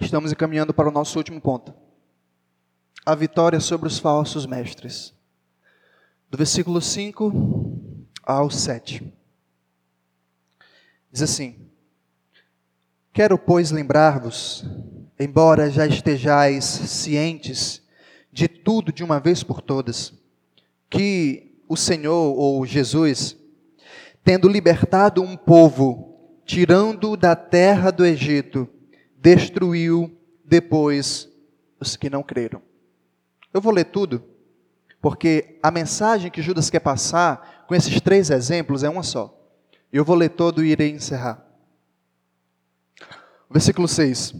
estamos 0.00 0.32
encaminhando 0.32 0.74
para 0.74 0.88
o 0.88 0.92
nosso 0.92 1.18
último 1.18 1.40
ponto. 1.40 1.74
A 3.04 3.14
vitória 3.14 3.60
sobre 3.60 3.86
os 3.86 3.98
falsos 3.98 4.46
mestres. 4.46 5.12
Do 6.30 6.38
versículo 6.38 6.80
5 6.80 7.32
ao 8.22 8.50
7. 8.50 9.12
Diz 11.12 11.22
assim: 11.22 11.68
Quero, 13.12 13.38
pois, 13.38 13.70
lembrar-vos, 13.70 14.64
embora 15.18 15.70
já 15.70 15.86
estejais 15.86 16.64
cientes 16.64 17.82
de 18.32 18.48
tudo 18.48 18.92
de 18.92 19.04
uma 19.04 19.20
vez 19.20 19.44
por 19.44 19.62
todas, 19.62 20.12
que 20.90 21.60
o 21.68 21.76
Senhor 21.76 22.36
ou 22.36 22.66
Jesus, 22.66 23.36
tendo 24.24 24.48
libertado 24.48 25.22
um 25.22 25.36
povo, 25.36 26.40
tirando 26.44 27.16
da 27.16 27.36
terra 27.36 27.92
do 27.92 28.04
Egito, 28.04 28.68
destruiu 29.24 30.14
depois 30.44 31.26
os 31.80 31.96
que 31.96 32.10
não 32.10 32.22
creram. 32.22 32.60
Eu 33.54 33.60
vou 33.60 33.72
ler 33.72 33.86
tudo, 33.86 34.22
porque 35.00 35.58
a 35.62 35.70
mensagem 35.70 36.30
que 36.30 36.42
Judas 36.42 36.68
quer 36.68 36.80
passar 36.80 37.64
com 37.66 37.74
esses 37.74 37.98
três 38.02 38.28
exemplos 38.28 38.82
é 38.82 38.88
uma 38.90 39.02
só. 39.02 39.34
Eu 39.90 40.04
vou 40.04 40.14
ler 40.14 40.28
todo 40.28 40.62
e 40.62 40.72
irei 40.72 40.90
encerrar. 40.90 41.42
Versículo 43.50 43.88
6. 43.88 44.34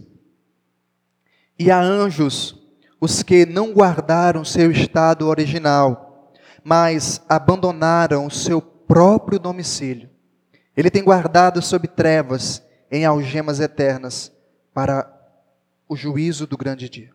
E 1.57 1.71
a 1.71 1.81
anjos 1.81 2.55
os 3.01 3.23
que 3.23 3.43
não 3.43 3.73
guardaram 3.73 4.45
seu 4.45 4.69
estado 4.69 5.27
original, 5.27 6.31
mas 6.63 7.21
abandonaram 7.27 8.27
o 8.27 8.31
seu 8.31 8.61
próprio 8.61 9.39
domicílio. 9.39 10.11
Ele 10.77 10.91
tem 10.91 11.03
guardado 11.03 11.59
sob 11.61 11.87
trevas, 11.87 12.61
em 12.91 13.03
algemas 13.03 13.59
eternas, 13.59 14.34
para 14.75 15.09
o 15.87 15.95
juízo 15.95 16.45
do 16.45 16.57
grande 16.57 16.89
dia. 16.89 17.09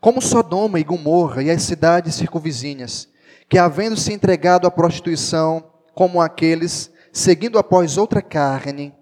Como 0.00 0.20
Sodoma 0.20 0.80
e 0.80 0.84
Gomorra 0.84 1.40
e 1.40 1.48
as 1.48 1.62
cidades 1.62 2.16
circunvizinhas, 2.16 3.08
que 3.48 3.58
havendo 3.58 3.96
se 3.96 4.12
entregado 4.12 4.66
à 4.66 4.70
prostituição, 4.70 5.70
como 5.94 6.20
aqueles, 6.20 6.90
seguindo 7.12 7.60
após 7.60 7.96
outra 7.96 8.20
carne, 8.20 8.92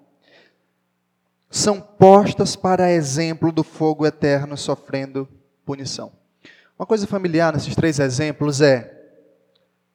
são 1.48 1.80
postas 1.80 2.56
para 2.56 2.92
exemplo 2.92 3.50
do 3.50 3.64
fogo 3.64 4.04
eterno, 4.04 4.54
sofrendo 4.54 5.26
punição. 5.64 6.12
Uma 6.78 6.84
coisa 6.84 7.06
familiar 7.06 7.54
nesses 7.54 7.74
três 7.74 7.98
exemplos 7.98 8.60
é 8.60 8.98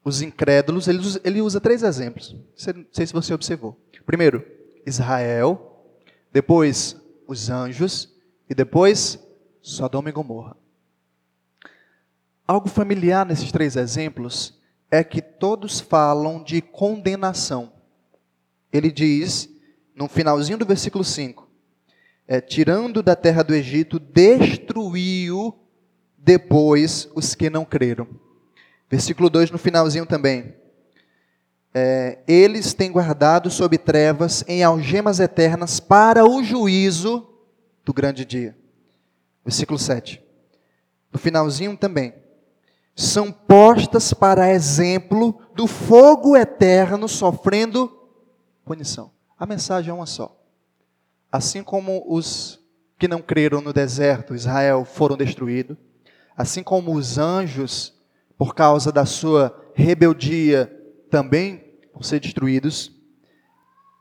os 0.03 0.23
incrédulos, 0.23 0.87
ele 0.87 0.97
usa, 0.97 1.21
ele 1.23 1.41
usa 1.41 1.61
três 1.61 1.83
exemplos. 1.83 2.33
Não 2.33 2.85
sei 2.91 3.05
se 3.05 3.13
você 3.13 3.35
observou. 3.35 3.79
Primeiro, 4.03 4.43
Israel, 4.83 5.83
depois 6.33 6.95
os 7.27 7.49
anjos 7.49 8.13
e 8.49 8.55
depois 8.55 9.19
Sodoma 9.61 10.09
e 10.09 10.11
Gomorra. 10.11 10.55
Algo 12.47 12.69
familiar 12.69 13.25
nesses 13.25 13.51
três 13.51 13.75
exemplos 13.75 14.59
é 14.91 15.03
que 15.03 15.21
todos 15.21 15.79
falam 15.79 16.43
de 16.43 16.61
condenação. 16.61 17.73
Ele 18.71 18.91
diz, 18.91 19.49
no 19.95 20.07
finalzinho 20.07 20.57
do 20.57 20.65
versículo 20.65 21.03
5, 21.03 21.49
é, 22.27 22.39
tirando 22.41 23.01
da 23.01 23.15
terra 23.15 23.43
do 23.43 23.53
Egito, 23.53 23.99
destruiu 23.99 25.57
depois 26.17 27.09
os 27.15 27.35
que 27.35 27.49
não 27.49 27.65
creram. 27.65 28.07
Versículo 28.89 29.29
2 29.29 29.51
no 29.51 29.57
finalzinho 29.57 30.05
também. 30.05 30.55
É, 31.77 32.19
eles 32.25 32.73
têm 32.73 32.89
guardado 32.89 33.51
sob 33.51 33.77
trevas 33.77 34.45
em 34.47 34.63
algemas 34.63 35.19
eternas 35.19 35.77
para 35.77 36.25
o 36.25 36.41
juízo 36.41 37.27
do 37.83 37.93
grande 37.93 38.23
dia. 38.23 38.57
Versículo 39.43 39.77
7. 39.77 40.23
No 41.11 41.19
finalzinho 41.19 41.75
também. 41.75 42.13
São 42.95 43.29
postas 43.29 44.13
para 44.13 44.53
exemplo 44.53 45.37
do 45.53 45.67
fogo 45.67 46.37
eterno 46.37 47.09
sofrendo 47.09 47.91
punição. 48.63 49.11
A 49.37 49.45
mensagem 49.45 49.91
é 49.91 49.93
uma 49.93 50.05
só. 50.05 50.33
Assim 51.29 51.61
como 51.61 52.05
os 52.07 52.57
que 52.97 53.05
não 53.05 53.21
creram 53.21 53.59
no 53.59 53.73
deserto, 53.73 54.33
Israel, 54.33 54.85
foram 54.85 55.17
destruídos, 55.17 55.75
assim 56.37 56.63
como 56.63 56.95
os 56.95 57.17
anjos, 57.17 57.93
por 58.37 58.55
causa 58.55 58.93
da 58.93 59.05
sua 59.05 59.53
rebeldia, 59.75 60.71
também 61.09 61.64
vão 61.95 62.03
ser 62.03 62.19
destruídos, 62.19 62.91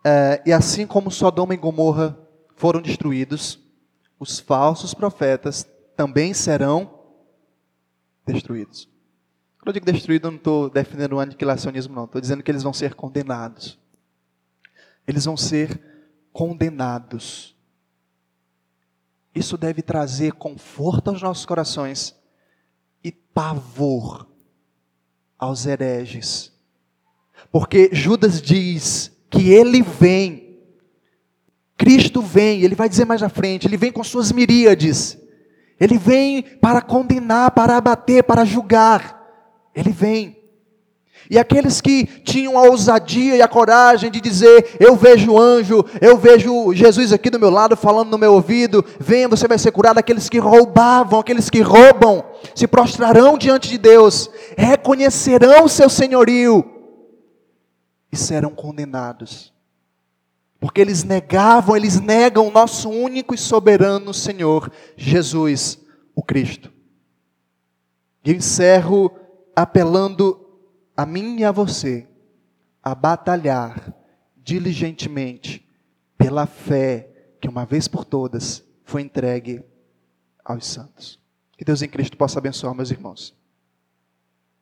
é, 0.05 0.43
e 0.45 0.53
assim 0.53 0.87
como 0.87 1.11
Sodoma 1.11 1.55
e 1.55 1.57
Gomorra 1.57 2.19
foram 2.57 2.83
destruídos, 2.83 3.59
os 4.21 4.39
falsos 4.39 4.93
profetas 4.93 5.67
também 5.97 6.35
serão 6.35 7.01
destruídos. 8.27 8.89
Quando 9.59 9.69
eu 9.69 9.73
digo 9.73 9.87
destruído, 9.87 10.27
eu 10.27 10.33
não 10.33 10.39
estou 10.39 10.69
defendendo 10.69 11.15
o 11.15 11.21
aniquilacionismo, 11.21 11.95
não. 11.95 12.05
Estou 12.05 12.21
dizendo 12.21 12.43
que 12.43 12.51
eles 12.51 12.63
vão 12.63 12.73
ser 12.75 12.95
condenados. 12.95 13.79
Eles 15.07 15.25
vão 15.25 15.39
ser 15.39 15.81
condenados. 16.33 17.57
Isso 19.35 19.57
deve 19.57 19.81
trazer 19.81 20.33
conforto 20.33 21.09
aos 21.09 21.23
nossos 21.23 21.47
corações 21.47 22.15
e 23.03 23.11
pavor 23.11 24.29
aos 25.39 25.65
hereges. 25.65 26.54
Porque 27.51 27.91
Judas 27.93 28.41
diz 28.41 29.13
que 29.31 29.51
ele 29.51 29.83
vem, 29.83 30.59
Cristo 31.77 32.21
vem, 32.23 32.63
ele 32.63 32.75
vai 32.75 32.89
dizer 32.89 33.05
mais 33.05 33.23
à 33.23 33.29
frente, 33.29 33.67
ele 33.67 33.77
vem 33.77 33.93
com 33.93 34.03
suas 34.05 34.31
miríades, 34.31 35.19
ele 35.79 35.99
vem 35.99 36.43
para 36.43 36.81
condenar, 36.81 37.51
para 37.51 37.77
abater, 37.77 38.23
para 38.23 38.45
julgar, 38.45 39.21
ele 39.75 39.91
vem. 39.91 40.45
E 41.31 41.39
aqueles 41.39 41.81
que 41.81 42.05
tinham 42.05 42.59
a 42.59 42.65
ousadia 42.65 43.37
e 43.37 43.43
a 43.43 43.49
coragem 43.49 44.11
de 44.11 44.21
dizer: 44.21 44.77
Eu 44.79 44.95
vejo 44.95 45.39
anjo, 45.39 45.85
eu 46.01 46.19
vejo 46.19 46.73
Jesus 46.75 47.13
aqui 47.13 47.31
do 47.31 47.41
meu 47.41 47.49
lado 47.49 47.77
falando 47.77 48.11
no 48.11 48.19
meu 48.19 48.35
ouvido, 48.35 48.85
venha, 49.01 49.27
você 49.27 49.49
vai 49.49 49.59
ser 49.59 49.73
curado. 49.73 49.99
Aqueles 49.99 50.29
que 50.29 50.39
roubavam, 50.39 51.21
aqueles 51.21 51.49
que 51.49 51.63
roubam, 51.63 52.23
se 52.55 52.67
prostrarão 52.67 53.39
diante 53.39 53.71
de 53.71 53.79
Deus, 53.79 54.29
reconhecerão 54.57 55.65
o 55.65 55.69
seu 55.69 55.89
senhorio 55.89 56.74
e 58.15 58.17
serão 58.17 58.55
condenados. 58.55 59.53
Porque 60.61 60.81
eles 60.81 61.03
negavam, 61.03 61.77
eles 61.77 62.01
negam 62.01 62.47
o 62.47 62.51
nosso 62.51 62.89
único 62.89 63.35
e 63.35 63.39
soberano 63.39 64.15
Senhor, 64.15 64.73
Jesus, 64.97 65.79
o 66.15 66.23
Cristo. 66.23 66.73
E 68.25 68.31
eu 68.31 68.37
encerro 68.37 69.11
apelando 69.55 70.41
a 70.97 71.05
mim 71.05 71.41
e 71.41 71.45
a 71.45 71.53
você 71.53 72.09
a 72.83 72.95
batalhar 72.95 73.93
diligentemente 74.37 75.69
pela 76.17 76.47
fé 76.47 77.11
que 77.41 77.49
uma 77.49 77.67
vez 77.67 77.89
por 77.89 78.05
todas 78.05 78.65
foi 78.85 79.03
entregue 79.03 79.63
aos 80.45 80.67
santos. 80.67 81.21
Que 81.59 81.65
Deus 81.65 81.83
em 81.83 81.89
Cristo 81.89 82.17
possa 82.17 82.39
abençoar 82.39 82.75
meus 82.75 82.91
irmãos. 82.91 83.35